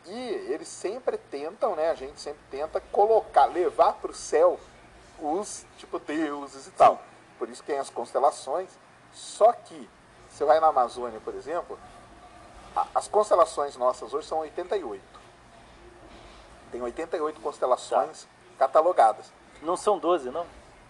E 0.07 0.18
eles 0.48 0.68
sempre 0.68 1.18
tentam, 1.18 1.74
né? 1.74 1.90
A 1.90 1.94
gente 1.94 2.20
sempre 2.20 2.40
tenta 2.50 2.81
colocar, 2.92 3.46
levar 3.46 3.94
para 3.94 4.12
o 4.12 4.14
céu 4.14 4.59
os, 5.20 5.66
tipo, 5.76 5.98
deuses 5.98 6.68
e 6.68 6.70
tal. 6.70 7.02
Por 7.38 7.48
isso 7.48 7.62
que 7.62 7.72
tem 7.72 7.81
as 7.81 7.90
constelações. 7.90 8.70
Só 9.12 9.52
que, 9.52 9.90
você 10.37 10.44
vai 10.44 10.61
na 10.61 10.66
Amazônia, 10.68 11.20
por 11.25 11.35
exemplo, 11.35 11.79
a- 12.77 12.87
as 12.94 13.09
constelações 13.09 13.77
nossas 13.77 14.12
hoje 14.12 14.27
são 14.27 14.38
88. 14.40 15.03
Tem 16.70 16.83
88 16.83 17.40
constelações 17.40 18.27
catalogadas. 18.59 19.27
Não 19.62 19.77
são 19.77 19.99
12, 19.99 20.31
não? 20.31 20.44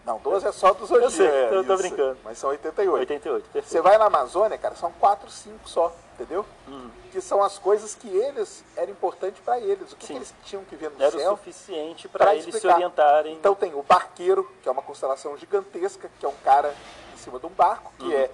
Não, 0.05 0.19
12 0.19 0.47
é 0.47 0.53
só 0.53 0.73
dos 0.73 0.89
zodíacos. 0.89 1.15
sei, 1.15 1.27
é, 1.27 1.49
eu 1.53 1.65
tô 1.67 1.77
brincando. 1.77 2.19
Mas 2.25 2.39
são 2.39 2.51
88. 2.51 2.99
88, 3.01 3.45
Você 3.47 3.51
perfeito. 3.53 3.83
vai 3.83 3.99
na 3.99 4.07
Amazônia, 4.07 4.57
cara, 4.57 4.75
são 4.77 4.93
4, 4.93 5.29
5 5.29 5.69
só, 5.69 5.93
entendeu? 6.15 6.45
Uhum. 6.69 6.91
Que 7.11 7.21
são 7.21 7.43
as 7.43 7.59
coisas 7.59 7.95
que 7.97 8.09
eles, 8.09 8.65
era 8.77 8.89
importante 8.91 9.41
para 9.41 9.59
eles. 9.59 9.93
O 9.93 9.97
que, 9.97 10.07
que 10.07 10.13
eles 10.13 10.33
tinham 10.45 10.65
que 10.65 10.77
ver 10.77 10.91
no 10.91 11.03
Era 11.03 11.17
o 11.17 11.19
céu 11.21 11.31
suficiente 11.37 12.09
pra 12.09 12.25
para 12.25 12.35
eles 12.35 12.45
se 12.45 12.51
explicar. 12.51 12.75
orientarem. 12.77 13.35
Então 13.35 13.55
tem 13.57 13.75
o 13.75 13.83
barqueiro, 13.83 14.49
que 14.63 14.69
é 14.69 14.73
uma 14.73 14.83
constelação 14.83 15.37
gigantesca, 15.37 16.09
que 16.21 16.25
é 16.25 16.29
um 16.29 16.37
cara 16.45 16.73
em 17.15 17.17
cima 17.19 17.39
de 17.41 17.47
um 17.47 17.51
barco, 17.51 17.93
que 17.99 18.05
Uhum. 18.07 18.13
é 18.13 18.31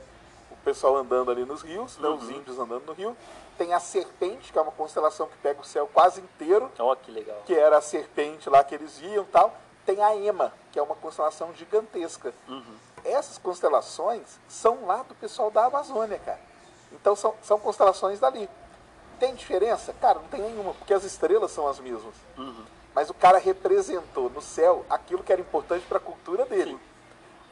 o 0.62 0.64
pessoal 0.64 0.96
andando 0.96 1.30
ali 1.30 1.44
nos 1.44 1.60
rios, 1.62 1.98
né, 1.98 2.08
os 2.08 2.30
índios 2.30 2.58
andando 2.58 2.86
no 2.86 2.92
rio. 2.92 3.16
Tem 3.58 3.74
a 3.74 3.80
serpente, 3.80 4.52
que 4.52 4.58
é 4.58 4.62
uma 4.62 4.70
constelação 4.70 5.26
que 5.26 5.36
pega 5.38 5.60
o 5.60 5.64
céu 5.64 5.90
quase 5.92 6.20
inteiro, 6.20 6.70
Ó, 6.78 6.94
que 6.94 7.10
legal. 7.10 7.42
que 7.44 7.52
era 7.52 7.78
a 7.78 7.80
serpente 7.80 8.48
lá 8.48 8.62
que 8.62 8.74
eles 8.74 9.00
iam 9.02 9.24
e 9.24 9.26
tal. 9.26 9.54
Tem 9.84 10.00
a 10.02 10.14
Ema, 10.16 10.52
que 10.70 10.78
é 10.78 10.82
uma 10.82 10.94
constelação 10.94 11.52
gigantesca. 11.52 12.32
Uhum. 12.48 12.76
Essas 13.04 13.36
constelações 13.36 14.38
são 14.48 14.86
lá 14.86 15.02
do 15.02 15.14
pessoal 15.16 15.50
da 15.50 15.64
Amazônia, 15.64 16.20
cara. 16.20 16.40
Então 16.92 17.16
são, 17.16 17.34
são 17.42 17.58
constelações 17.58 18.20
dali. 18.20 18.48
Tem 19.18 19.34
diferença? 19.34 19.92
Cara, 20.00 20.20
não 20.20 20.28
tem 20.28 20.40
nenhuma, 20.40 20.74
porque 20.74 20.94
as 20.94 21.02
estrelas 21.02 21.50
são 21.50 21.66
as 21.66 21.80
mesmas. 21.80 22.14
Uhum. 22.38 22.64
Mas 22.94 23.10
o 23.10 23.14
cara 23.14 23.38
representou 23.38 24.30
no 24.30 24.40
céu 24.40 24.86
aquilo 24.88 25.24
que 25.24 25.32
era 25.32 25.40
importante 25.40 25.84
para 25.86 25.98
a 25.98 26.00
cultura 26.00 26.44
dele. 26.44 26.72
Sim. 26.72 26.80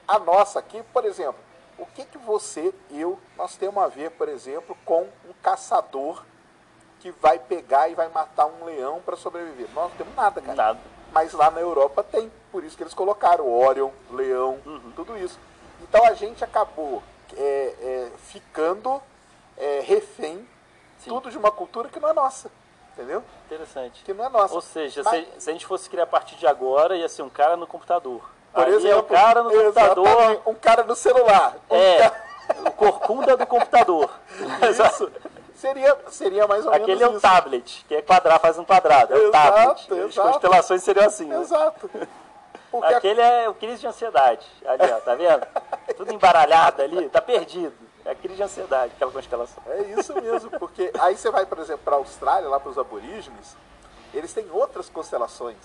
A 0.06 0.18
nossa 0.18 0.60
aqui, 0.60 0.82
por 0.92 1.04
exemplo, 1.04 1.49
o 1.80 1.86
que, 1.86 2.04
que 2.04 2.18
você, 2.18 2.72
eu, 2.90 3.18
nós 3.36 3.56
temos 3.56 3.82
a 3.82 3.86
ver, 3.88 4.10
por 4.12 4.28
exemplo, 4.28 4.76
com 4.84 5.02
um 5.28 5.32
caçador 5.42 6.22
que 7.00 7.10
vai 7.12 7.38
pegar 7.38 7.88
e 7.88 7.94
vai 7.94 8.08
matar 8.08 8.46
um 8.46 8.64
leão 8.64 9.00
para 9.00 9.16
sobreviver? 9.16 9.68
Nós 9.74 9.90
não 9.90 9.96
temos 9.96 10.14
nada, 10.14 10.40
cara. 10.40 10.54
Nada. 10.56 10.80
Mas 11.12 11.32
lá 11.32 11.50
na 11.50 11.60
Europa 11.60 12.04
tem, 12.04 12.30
por 12.52 12.62
isso 12.62 12.76
que 12.76 12.82
eles 12.82 12.94
colocaram 12.94 13.50
Orion, 13.50 13.90
Leão, 14.10 14.60
Uhum. 14.64 14.92
tudo 14.94 15.16
isso. 15.16 15.38
Então 15.82 16.04
a 16.04 16.12
gente 16.14 16.44
acabou 16.44 17.02
é, 17.36 17.74
é, 17.80 18.10
ficando 18.18 19.02
é, 19.56 19.80
refém 19.80 20.46
Sim. 20.98 21.10
tudo 21.10 21.30
de 21.30 21.38
uma 21.38 21.50
cultura 21.50 21.88
que 21.88 21.98
não 21.98 22.08
é 22.10 22.12
nossa, 22.12 22.50
entendeu? 22.92 23.24
Interessante. 23.46 24.04
Que 24.04 24.12
não 24.12 24.24
é 24.24 24.28
nossa. 24.28 24.54
Ou 24.54 24.60
seja, 24.60 25.02
Mas- 25.02 25.26
se, 25.34 25.40
se 25.40 25.50
a 25.50 25.52
gente 25.52 25.66
fosse 25.66 25.88
criar 25.90 26.04
a 26.04 26.06
partir 26.06 26.36
de 26.36 26.46
agora, 26.46 26.96
ia 26.96 27.08
ser 27.08 27.22
um 27.22 27.30
cara 27.30 27.56
no 27.56 27.66
computador. 27.66 28.22
Por 28.52 28.62
Ali 28.64 28.74
exemplo, 28.74 28.96
é 28.96 28.96
o 28.96 29.02
cara 29.04 29.42
no 29.42 29.50
computador, 29.50 30.42
um 30.46 30.54
cara 30.54 30.84
no 30.84 30.94
celular. 30.94 31.56
um 31.70 31.76
é 31.76 31.98
cara- 31.98 32.24
o 32.66 32.70
corcunda 32.72 33.36
do 33.36 33.46
computador. 33.46 34.10
Isso. 34.70 35.10
Seria, 35.54 35.94
seria 36.08 36.46
mais 36.46 36.64
ou 36.64 36.72
Aquele 36.72 36.92
é 36.92 36.96
menos 37.06 37.12
o 37.12 37.16
isso. 37.18 37.20
tablet, 37.20 37.84
que 37.86 37.94
é 37.94 38.00
quadrado, 38.00 38.40
faz 38.40 38.58
um 38.58 38.64
quadrado. 38.64 39.12
É 39.12 39.16
o 39.18 39.28
Exato, 39.28 39.52
tablet. 39.52 39.92
As 39.92 39.98
exato. 40.10 40.28
constelações 40.32 40.82
seriam 40.82 41.04
assim. 41.06 41.26
né? 41.26 41.38
Exato. 41.38 41.90
Porque 42.70 42.94
Aquele 42.94 43.20
é 43.20 43.46
o 43.48 43.52
crise 43.54 43.80
de 43.80 43.86
ansiedade. 43.86 44.46
Ali, 44.64 44.90
ó, 44.90 45.00
tá 45.00 45.14
vendo? 45.16 45.46
Tudo 45.98 46.14
embaralhado 46.14 46.80
ali, 46.80 47.08
tá 47.10 47.20
perdido. 47.20 47.74
É 48.06 48.12
a 48.12 48.14
crise 48.14 48.36
de 48.36 48.42
ansiedade, 48.42 48.92
aquela 48.96 49.10
constelação. 49.12 49.62
É 49.66 49.82
isso 49.98 50.14
mesmo, 50.14 50.50
porque 50.58 50.90
aí 50.98 51.14
você 51.14 51.30
vai, 51.30 51.44
por 51.44 51.58
exemplo, 51.58 51.82
para 51.84 51.96
a 51.96 51.98
Austrália, 51.98 52.48
lá 52.48 52.58
para 52.58 52.70
os 52.70 52.78
aborígenes, 52.78 53.54
Eles 54.12 54.32
têm 54.32 54.50
outras 54.50 54.88
constelações. 54.88 55.56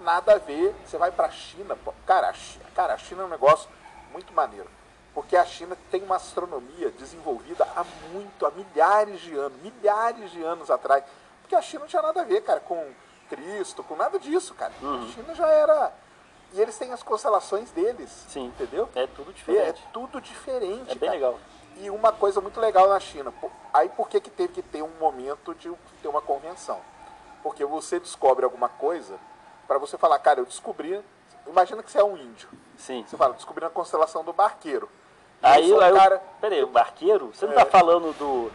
Nada 0.00 0.34
a 0.34 0.38
ver. 0.38 0.74
Você 0.86 0.96
vai 0.98 1.10
para 1.10 1.26
a 1.28 1.30
China, 1.30 1.76
cara, 2.06 2.28
a 2.28 2.32
China, 2.32 2.64
cara, 2.74 2.94
a 2.94 2.98
China 2.98 3.22
é 3.22 3.26
um 3.26 3.28
negócio 3.28 3.68
muito 4.12 4.32
maneiro. 4.32 4.68
Porque 5.14 5.36
a 5.36 5.44
China 5.44 5.76
tem 5.90 6.02
uma 6.02 6.16
astronomia 6.16 6.90
desenvolvida 6.90 7.66
há 7.76 7.84
muito, 8.12 8.46
há 8.46 8.50
milhares 8.50 9.20
de 9.20 9.34
anos, 9.34 9.60
milhares 9.60 10.30
de 10.30 10.42
anos 10.42 10.70
atrás. 10.70 11.04
Porque 11.42 11.54
a 11.54 11.60
China 11.60 11.80
não 11.80 11.88
tinha 11.88 12.00
nada 12.02 12.22
a 12.22 12.24
ver, 12.24 12.40
cara, 12.42 12.60
com 12.60 12.90
Cristo, 13.28 13.82
com 13.84 13.94
nada 13.94 14.18
disso, 14.18 14.54
cara. 14.54 14.72
A 14.80 15.12
China 15.12 15.34
já 15.34 15.46
era. 15.48 15.92
E 16.54 16.60
eles 16.60 16.76
têm 16.78 16.92
as 16.92 17.02
constelações 17.02 17.70
deles. 17.70 18.10
Sim. 18.28 18.46
Entendeu? 18.46 18.88
É 18.94 19.06
tudo 19.06 19.30
É, 19.30 19.34
diferente. 19.34 19.82
tudo 19.92 20.20
diferente. 20.20 20.90
É 20.90 20.94
bem 20.94 21.08
cara. 21.08 21.12
legal. 21.12 21.38
E 21.78 21.90
uma 21.90 22.12
coisa 22.12 22.40
muito 22.40 22.60
legal 22.60 22.88
na 22.88 23.00
China. 23.00 23.32
Aí 23.72 23.88
por 23.90 24.08
que, 24.08 24.20
que 24.20 24.30
teve 24.30 24.52
que 24.52 24.62
ter 24.62 24.82
um 24.82 24.90
momento 25.00 25.54
de 25.54 25.72
ter 26.02 26.08
uma 26.08 26.20
convenção? 26.22 26.80
Porque 27.42 27.64
você 27.64 27.98
descobre 27.98 28.44
alguma 28.44 28.68
coisa, 28.68 29.16
para 29.66 29.78
você 29.78 29.98
falar, 29.98 30.18
cara, 30.18 30.40
eu 30.40 30.46
descobri. 30.46 31.00
Imagina 31.46 31.82
que 31.82 31.90
você 31.90 31.98
é 31.98 32.04
um 32.04 32.16
índio. 32.16 32.48
Sim. 32.76 33.04
Você 33.06 33.16
fala, 33.16 33.34
descobri 33.34 33.64
a 33.64 33.70
constelação 33.70 34.22
do 34.24 34.32
barqueiro. 34.32 34.88
E 35.42 35.46
Aí, 35.46 35.64
aí 35.64 35.92
o- 35.92 35.96
cara 35.96 36.22
peraí, 36.40 36.62
o 36.62 36.68
barqueiro? 36.68 37.32
Você 37.34 37.46
não 37.46 37.52
É. 37.54 37.56
tá 37.56 37.66
falando 37.66 38.12
do. 38.16 38.50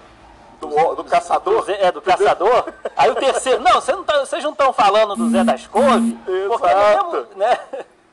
do, 0.59 0.95
do 0.95 1.03
caçador. 1.03 1.65
do 1.65 1.71
é, 1.71 1.91
do 1.91 2.01
caçador? 2.01 2.73
Aí 2.95 3.09
o 3.11 3.15
terceiro. 3.15 3.61
Não, 3.61 3.73
você 3.81 3.91
não 3.93 4.03
tá- 4.05 4.19
vocês 4.19 4.41
não 4.43 4.51
estão 4.51 4.71
falando 4.71 5.15
do 5.15 5.29
Zé 5.29 5.43
das 5.43 5.67
Couve? 5.67 6.13
Porque 6.23 6.65
Exato. 6.65 7.11
mesmo, 7.11 7.35
né? 7.35 7.59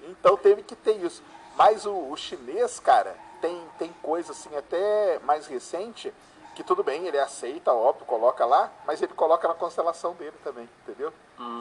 Então 0.08 0.36
teve 0.36 0.62
que 0.62 0.74
ter 0.74 0.92
isso. 1.04 1.22
Mas 1.56 1.86
o, 1.86 1.92
o 2.10 2.16
chinês, 2.16 2.80
cara, 2.80 3.14
tem, 3.40 3.62
tem 3.78 3.94
coisa 4.02 4.32
assim 4.32 4.54
até 4.56 5.20
mais 5.24 5.46
recente 5.46 6.12
que 6.54 6.62
tudo 6.62 6.82
bem, 6.82 7.06
ele 7.06 7.18
aceita, 7.18 7.72
óbvio, 7.72 8.06
coloca 8.06 8.44
lá, 8.46 8.70
mas 8.86 9.02
ele 9.02 9.12
coloca 9.12 9.46
na 9.48 9.54
constelação 9.54 10.14
dele 10.14 10.36
também, 10.42 10.68
entendeu? 10.82 11.12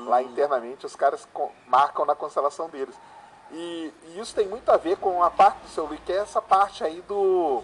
Lá 0.06 0.21
internamente 0.21 0.86
os 0.86 0.95
caras 0.95 1.27
marcam 1.67 2.06
na 2.06 2.15
constelação 2.15 2.69
deles. 2.69 2.95
E, 3.51 3.93
e 4.03 4.19
isso 4.19 4.34
tem 4.34 4.47
muito 4.47 4.69
a 4.71 4.77
ver 4.77 4.97
com 4.97 5.23
a 5.23 5.29
parte 5.29 5.60
do 5.62 5.67
seu 5.69 5.86
livro, 5.88 6.03
que 6.06 6.13
é 6.13 6.17
essa 6.17 6.41
parte 6.41 6.84
aí 6.84 7.01
do. 7.01 7.63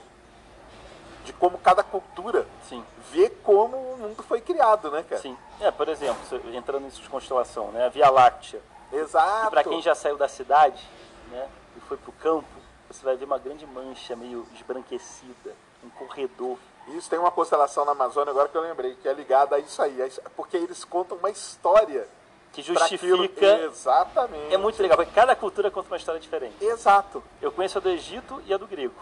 de 1.26 1.34
como 1.34 1.58
cada 1.58 1.84
cultura 1.84 2.48
Sim. 2.68 2.84
vê 3.12 3.30
como 3.30 3.78
o 3.78 3.98
mundo 3.98 4.22
foi 4.24 4.42
criado, 4.42 4.92
né, 4.92 5.04
cara? 5.04 5.22
Sim. 5.22 5.38
É, 5.60 5.72
por 5.72 5.88
exemplo, 5.88 6.22
entrando 6.54 6.84
nisso 6.84 7.02
de 7.02 7.10
constelação, 7.10 7.72
né? 7.72 7.86
A 7.86 7.90
Via 7.90 8.10
Láctea. 8.10 8.62
Exato. 8.92 9.48
E 9.48 9.50
para 9.50 9.64
quem 9.64 9.82
já 9.82 9.96
saiu 9.96 10.18
da 10.18 10.28
cidade, 10.28 10.88
né? 11.32 11.48
E 11.78 11.80
foi 11.82 11.98
pro 11.98 12.12
campo, 12.14 12.48
você 12.88 13.04
vai 13.04 13.16
ver 13.16 13.26
uma 13.26 13.38
grande 13.38 13.66
mancha 13.66 14.16
meio 14.16 14.48
esbranquecida, 14.56 15.56
um 15.84 15.90
corredor. 15.90 16.58
Isso 16.98 17.10
tem 17.10 17.20
uma 17.20 17.32
constelação 17.32 17.86
na 17.86 17.92
Amazônia 17.92 18.32
agora 18.32 18.48
que 18.50 18.56
eu 18.58 18.62
lembrei, 18.62 18.96
que 18.96 19.08
é 19.08 19.14
ligada 19.14 19.56
a 19.56 19.60
isso 19.60 19.82
aí. 19.82 20.02
a 20.02 20.30
Porque 20.36 20.58
eles 20.58 20.84
contam 20.84 21.18
uma 21.18 21.30
história. 21.30 22.08
Que 22.52 22.62
justifica. 22.64 23.46
Exatamente. 23.66 24.54
É 24.54 24.58
muito 24.58 24.82
legal, 24.82 24.98
porque 24.98 25.12
cada 25.14 25.36
cultura 25.36 25.70
conta 25.70 25.88
uma 25.90 25.98
história 25.98 26.20
diferente. 26.20 26.56
Exato. 26.64 27.24
Eu 27.42 27.52
conheço 27.52 27.78
a 27.78 27.82
do 27.82 27.90
Egito 27.90 28.42
e 28.48 28.54
a 28.54 28.58
do 28.58 28.66
grego. 28.66 28.96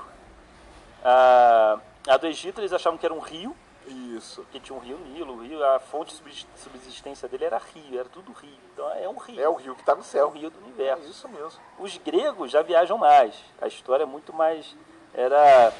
A, 1.04 1.80
a 2.10 2.18
do 2.18 2.28
Egito 2.28 2.60
eles 2.60 2.74
achavam 2.74 2.98
que 2.98 3.06
era 3.06 3.14
um 3.16 3.20
rio, 3.20 3.56
Isso. 3.88 4.46
que 4.52 4.60
tinha 4.60 4.76
um 4.78 4.82
rio 4.82 4.98
Nilo, 4.98 5.34
o 5.36 5.42
rio, 5.42 5.64
a 5.64 5.80
fonte 5.80 6.12
de 6.12 6.18
subsist- 6.18 6.48
subsistência 6.58 7.28
dele 7.30 7.46
era 7.46 7.58
rio, 7.74 7.98
era 8.00 8.10
tudo 8.10 8.34
rio. 8.34 8.58
Então 8.74 8.90
é 8.92 9.08
um 9.08 9.18
rio. 9.18 9.40
É 9.42 9.48
o 9.48 9.54
rio 9.56 9.76
que 9.76 9.82
está 9.82 9.94
no 9.96 10.02
É 10.02 10.04
o 10.04 10.06
céu. 10.06 10.30
rio 10.30 10.50
do 10.50 10.60
É 10.60 10.64
universo. 10.64 11.10
isso 11.10 11.30
mesmo. 11.30 11.60
Os 11.80 11.98
gregos 11.98 12.52
já 12.52 12.62
viajam 12.62 12.98
mais. 12.98 13.34
A 13.62 13.68
história 13.68 14.04
é 14.04 14.06
muito 14.06 14.34
mais. 14.34 14.76
Era. 15.14 15.72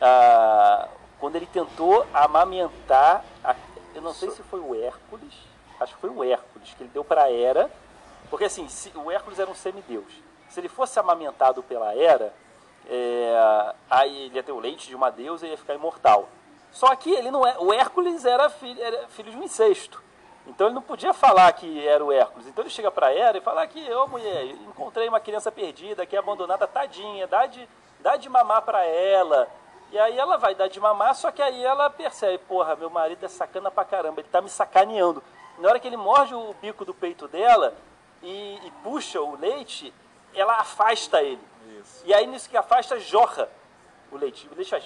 ah, 0.00 0.88
quando 1.24 1.36
ele 1.36 1.46
tentou 1.46 2.06
amamentar. 2.12 3.24
a- 3.42 3.56
eu 3.94 4.02
não 4.02 4.12
sei 4.12 4.28
se 4.30 4.42
foi 4.42 4.60
o 4.60 4.74
Hércules. 4.74 5.32
Acho 5.80 5.94
que 5.94 6.00
foi 6.02 6.10
o 6.10 6.22
Hércules, 6.22 6.74
que 6.76 6.82
ele 6.82 6.90
deu 6.92 7.02
para 7.02 7.30
Hera. 7.32 7.70
Porque 8.28 8.44
assim, 8.44 8.68
se- 8.68 8.92
o 8.94 9.10
Hércules 9.10 9.38
era 9.38 9.50
um 9.50 9.54
semideus. 9.54 10.12
Se 10.50 10.60
ele 10.60 10.68
fosse 10.68 10.98
amamentado 11.00 11.62
pela 11.62 11.96
Hera, 11.96 12.30
é, 12.90 13.74
aí 13.88 14.26
ele 14.26 14.36
ia 14.36 14.42
ter 14.42 14.52
o 14.52 14.60
leite 14.60 14.86
de 14.86 14.94
uma 14.94 15.10
deusa 15.10 15.46
e 15.46 15.50
ia 15.50 15.56
ficar 15.56 15.72
imortal. 15.74 16.28
Só 16.70 16.94
que 16.94 17.10
ele 17.10 17.30
não 17.30 17.46
é. 17.46 17.56
O 17.58 17.72
Hércules 17.72 18.26
era 18.26 18.50
filho, 18.50 18.82
era 18.82 19.08
filho 19.08 19.30
de 19.30 19.36
um 19.38 19.42
incesto. 19.44 20.02
Então 20.46 20.66
ele 20.66 20.74
não 20.74 20.82
podia 20.82 21.14
falar 21.14 21.50
que 21.54 21.88
era 21.88 22.04
o 22.04 22.12
Hércules. 22.12 22.46
Então 22.48 22.62
ele 22.62 22.70
chega 22.70 22.90
para 22.90 23.10
Hera 23.14 23.38
e 23.38 23.40
fala 23.40 23.66
que, 23.66 23.90
ô 23.94 24.06
mulher, 24.08 24.44
encontrei 24.44 25.08
uma 25.08 25.20
criança 25.20 25.50
perdida 25.50 26.02
aqui 26.02 26.18
abandonada, 26.18 26.66
tadinha, 26.66 27.26
dá 27.26 27.46
de, 27.46 27.66
dá 28.00 28.16
de 28.16 28.28
mamar 28.28 28.60
para 28.60 28.84
ela. 28.84 29.48
E 29.94 29.98
aí 30.00 30.18
ela 30.18 30.36
vai 30.36 30.56
dar 30.56 30.66
de 30.66 30.80
mamar, 30.80 31.14
só 31.14 31.30
que 31.30 31.40
aí 31.40 31.64
ela 31.64 31.88
percebe, 31.88 32.38
porra, 32.48 32.74
meu 32.74 32.90
marido 32.90 33.24
é 33.24 33.28
sacana 33.28 33.70
pra 33.70 33.84
caramba, 33.84 34.20
ele 34.20 34.28
tá 34.28 34.40
me 34.40 34.50
sacaneando. 34.50 35.22
Na 35.56 35.68
hora 35.68 35.78
que 35.78 35.86
ele 35.86 35.96
morde 35.96 36.34
o 36.34 36.52
bico 36.60 36.84
do 36.84 36.92
peito 36.92 37.28
dela 37.28 37.72
e, 38.20 38.56
e 38.66 38.72
puxa 38.82 39.20
o 39.20 39.36
leite, 39.38 39.94
ela 40.34 40.54
afasta 40.56 41.22
ele. 41.22 41.40
Isso. 41.80 42.02
E 42.04 42.12
aí 42.12 42.26
nisso 42.26 42.50
que 42.50 42.56
afasta, 42.56 42.98
jorra 42.98 43.48
o 44.10 44.16
leite. 44.16 44.48
O 44.50 44.56
leite 44.56 44.68
faz, 44.68 44.84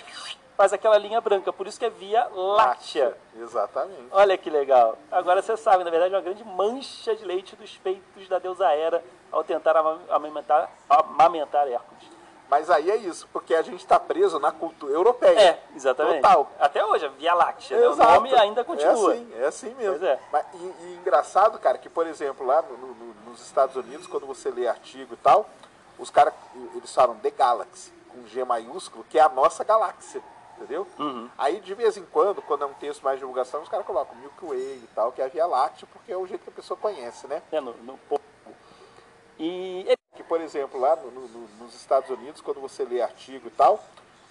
faz 0.55 0.73
aquela 0.75 0.99
linha 0.99 1.23
branca, 1.23 1.55
por 1.55 1.67
isso 1.67 1.79
que 1.79 1.87
é 1.87 1.91
via 1.91 2.29
láctea. 2.31 3.17
Exatamente. 3.35 4.09
Olha 4.11 4.37
que 4.37 4.51
legal. 4.51 4.99
Agora 5.11 5.41
você 5.41 5.57
sabe, 5.57 5.85
na 5.85 5.91
verdade, 5.91 6.13
é 6.13 6.19
uma 6.19 6.23
grande 6.23 6.45
mancha 6.45 7.17
de 7.17 7.25
leite 7.25 7.57
dos 7.57 7.79
peitos 7.79 8.29
da 8.29 8.39
deusa 8.39 8.71
Hera 8.75 9.03
ao 9.33 9.43
tentar 9.43 9.75
ama- 9.75 10.03
amamentar, 10.11 10.71
amamentar 10.87 11.67
Hércules. 11.67 12.18
Mas 12.51 12.71
aí 12.71 12.91
é 12.91 12.97
isso, 12.97 13.29
porque 13.33 13.55
a 13.55 13.61
gente 13.63 13.81
está 13.81 14.01
preso 14.01 14.39
na 14.39 14.51
cultura 14.51 14.93
europeia. 14.95 15.39
É, 15.39 15.63
exatamente. 15.77 16.23
Total. 16.23 16.51
Até 16.59 16.85
hoje, 16.85 17.05
a 17.05 17.09
Via 17.09 17.35
Láctea, 17.35 17.79
né? 17.79 17.89
o 17.89 17.95
nome 17.97 18.35
ainda 18.35 18.63
É 18.63 18.65
continua. 18.65 19.13
assim, 19.13 19.33
é 19.39 19.45
assim 19.45 19.75
mesmo. 19.75 19.99
Pois 19.99 20.03
é. 20.03 20.19
Mas, 20.33 20.47
e, 20.55 20.57
e 20.57 20.99
engraçado, 21.01 21.59
cara, 21.59 21.77
que 21.77 21.89
por 21.91 22.07
exemplo, 22.07 22.47
lá 22.47 22.63
no- 22.63 22.77
no- 22.79 23.15
nos 23.27 23.41
Estados 23.43 23.77
Unidos, 23.77 24.07
quando 24.07 24.27
você 24.27 24.51
lê 24.51 24.67
artigo 24.67 25.13
e 25.13 25.17
tal, 25.19 25.49
os 25.99 26.09
caras, 26.11 26.33
eles 26.75 26.95
falam 26.95 27.17
The 27.19 27.31
Galaxy, 27.31 27.93
com 28.09 28.27
G 28.27 28.43
maiúsculo, 28.45 29.05
que 29.11 29.19
é 29.19 29.23
a 29.23 29.29
nossa 29.29 29.63
galáxia. 29.63 30.23
Entendeu? 30.57 30.89
Uhum. 30.99 31.29
Aí 31.39 31.61
de 31.61 31.73
vez 31.75 31.97
em 31.97 32.05
quando, 32.07 32.43
quando 32.43 32.65
é 32.65 32.67
um 32.67 32.75
texto 32.75 33.03
mais 33.03 33.17
de 33.17 33.21
divulgação, 33.21 33.63
os 33.63 33.69
caras 33.69 33.87
colocam 33.87 34.17
Milky 34.17 34.45
Way 34.45 34.59
e 34.83 34.89
tal, 34.93 35.13
que 35.13 35.23
é 35.23 35.27
a 35.27 35.29
Via 35.29 35.47
Láctea, 35.47 35.87
porque 35.93 36.11
é 36.11 36.17
o 36.17 36.27
jeito 36.27 36.43
que 36.43 36.51
a 36.51 36.53
pessoa 36.53 36.77
conhece, 36.77 37.29
né? 37.29 37.41
É, 37.53 37.61
no, 37.61 37.73
no. 37.75 37.99
E 39.39 39.98
por 40.29 40.41
exemplo, 40.41 40.79
lá 40.79 40.95
no- 40.97 41.11
no- 41.11 41.49
nos 41.59 41.75
Estados 41.75 42.11
Unidos, 42.11 42.41
quando 42.41 42.61
você 42.61 42.85
lê 42.85 43.01
artigo 43.01 43.49
e 43.49 43.51
tal, 43.51 43.83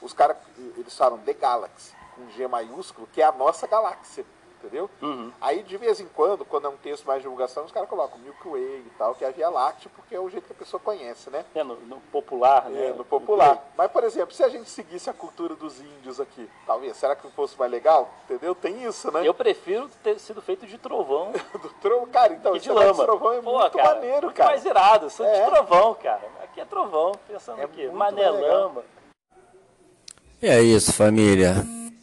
os 0.01 0.13
caras, 0.13 0.37
eles 0.77 0.95
falam 0.95 1.17
The 1.19 1.33
Galaxy, 1.33 1.93
com 2.15 2.29
G 2.31 2.47
maiúsculo, 2.47 3.07
que 3.11 3.21
é 3.21 3.25
a 3.25 3.31
nossa 3.31 3.65
galáxia, 3.67 4.23
entendeu? 4.67 4.89
Uhum. 5.01 5.31
Aí, 5.41 5.63
de 5.63 5.77
vez 5.77 5.99
em 5.99 6.07
quando, 6.07 6.45
quando 6.45 6.65
é 6.67 6.69
um 6.69 6.77
texto 6.77 7.05
mais 7.05 7.19
de 7.19 7.23
divulgação, 7.23 7.65
os 7.65 7.71
caras 7.71 7.89
colocam 7.89 8.19
Milky 8.19 8.47
Way 8.47 8.83
e 8.85 8.91
tal, 8.97 9.15
que 9.15 9.23
é 9.23 9.27
a 9.27 9.31
Via 9.31 9.49
Láctea, 9.49 9.89
porque 9.95 10.13
é 10.15 10.19
o 10.19 10.29
jeito 10.29 10.45
que 10.45 10.53
a 10.53 10.55
pessoa 10.55 10.79
conhece, 10.79 11.29
né? 11.29 11.45
é, 11.55 11.63
no, 11.63 11.75
no 11.75 11.97
popular, 12.11 12.69
né? 12.69 12.87
É, 12.87 12.93
no 12.93 13.03
popular. 13.05 13.63
Mas, 13.77 13.89
por 13.91 14.03
exemplo, 14.03 14.33
se 14.35 14.43
a 14.43 14.49
gente 14.49 14.69
seguisse 14.69 15.09
a 15.09 15.13
cultura 15.13 15.55
dos 15.55 15.79
índios 15.79 16.19
aqui, 16.19 16.49
talvez, 16.65 16.95
será 16.97 17.15
que 17.15 17.27
fosse 17.31 17.57
mais 17.57 17.71
legal? 17.71 18.09
Entendeu? 18.25 18.53
Tem 18.53 18.83
isso, 18.83 19.11
né? 19.11 19.27
Eu 19.27 19.33
prefiro 19.33 19.89
ter 20.03 20.19
sido 20.19 20.41
feito 20.41 20.65
de 20.67 20.77
trovão 20.77 21.31
Do 21.61 21.69
trovão, 21.81 22.05
cara, 22.07 22.33
então, 22.33 22.55
e 22.55 22.59
de 22.59 22.69
lama. 22.71 23.03
trovão 23.03 23.33
é 23.33 23.41
Pô, 23.41 23.59
muito 23.59 23.77
cara, 23.77 23.95
maneiro, 23.95 24.31
cara. 24.33 24.49
mais 24.51 24.65
irado. 24.65 25.09
Sou 25.09 25.25
É. 25.25 25.45
de 25.45 25.51
trovão, 25.51 25.93
cara. 25.95 26.27
Aqui 26.43 26.61
é 26.61 26.65
trovão. 26.65 27.11
Pensando 27.27 27.61
É 27.61 27.65
o 27.65 27.69
quê? 27.69 27.83
muito 27.83 27.95
Mané 27.95 28.29
legal. 28.29 28.57
lama. 28.63 28.83
E 30.41 30.47
é 30.47 30.61
isso, 30.61 30.93
família. 30.93 31.55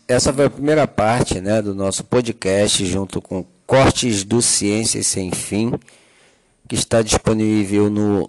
Essa 0.07 0.35
foi 0.35 0.45
a 0.45 0.51
primeira 0.51 0.87
parte 0.87 1.41
né, 1.41 1.63
do 1.63 1.75
nosso 1.75 2.05
podcast, 2.05 2.85
junto 2.85 3.23
com 3.23 3.43
Cortes 3.67 4.23
do 4.23 4.43
Ciências 4.43 5.07
Sem 5.07 5.31
Fim, 5.31 5.73
que 6.69 6.75
está 6.75 7.01
disponível 7.01 7.89
no 7.89 8.29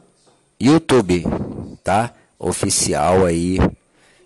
YouTube, 0.58 1.26
tá? 1.84 2.14
Oficial 2.40 3.26
aí. 3.26 3.58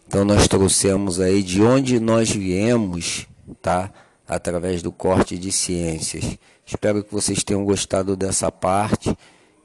Então 0.08 0.24
nós 0.24 0.48
trouxemos 0.48 1.20
aí 1.20 1.42
de 1.42 1.60
onde 1.64 2.00
nós 2.00 2.30
viemos, 2.30 3.26
tá? 3.64 3.92
Através 4.28 4.84
do 4.84 4.92
Corte 4.92 5.36
de 5.36 5.52
Ciências. 5.52 6.38
Espero 6.64 7.04
que 7.04 7.12
vocês 7.12 7.44
tenham 7.44 7.66
gostado 7.66 8.16
dessa 8.16 8.52
parte 8.52 9.18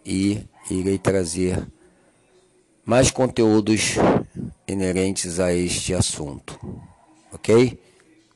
e 0.07 0.41
irei 0.71 0.97
trazer 0.97 1.63
mais 2.83 3.11
conteúdos 3.11 3.97
inerentes 4.67 5.39
a 5.39 5.53
este 5.53 5.93
assunto. 5.93 6.59
Ok? 7.35 7.79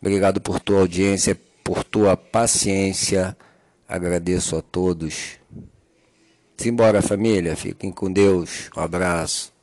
Obrigado 0.01 0.41
por 0.41 0.61
tua 0.61 0.81
audiência, 0.81 1.39
por 1.65 1.85
tua 1.85 2.17
paciência. 2.17 3.37
Agradeço 3.89 4.57
a 4.57 4.63
todos. 4.63 5.39
Simbora, 6.57 7.01
família. 7.01 7.57
Fiquem 7.57 7.93
com 7.93 8.13
Deus. 8.13 8.69
Um 8.77 8.81
abraço. 8.81 9.58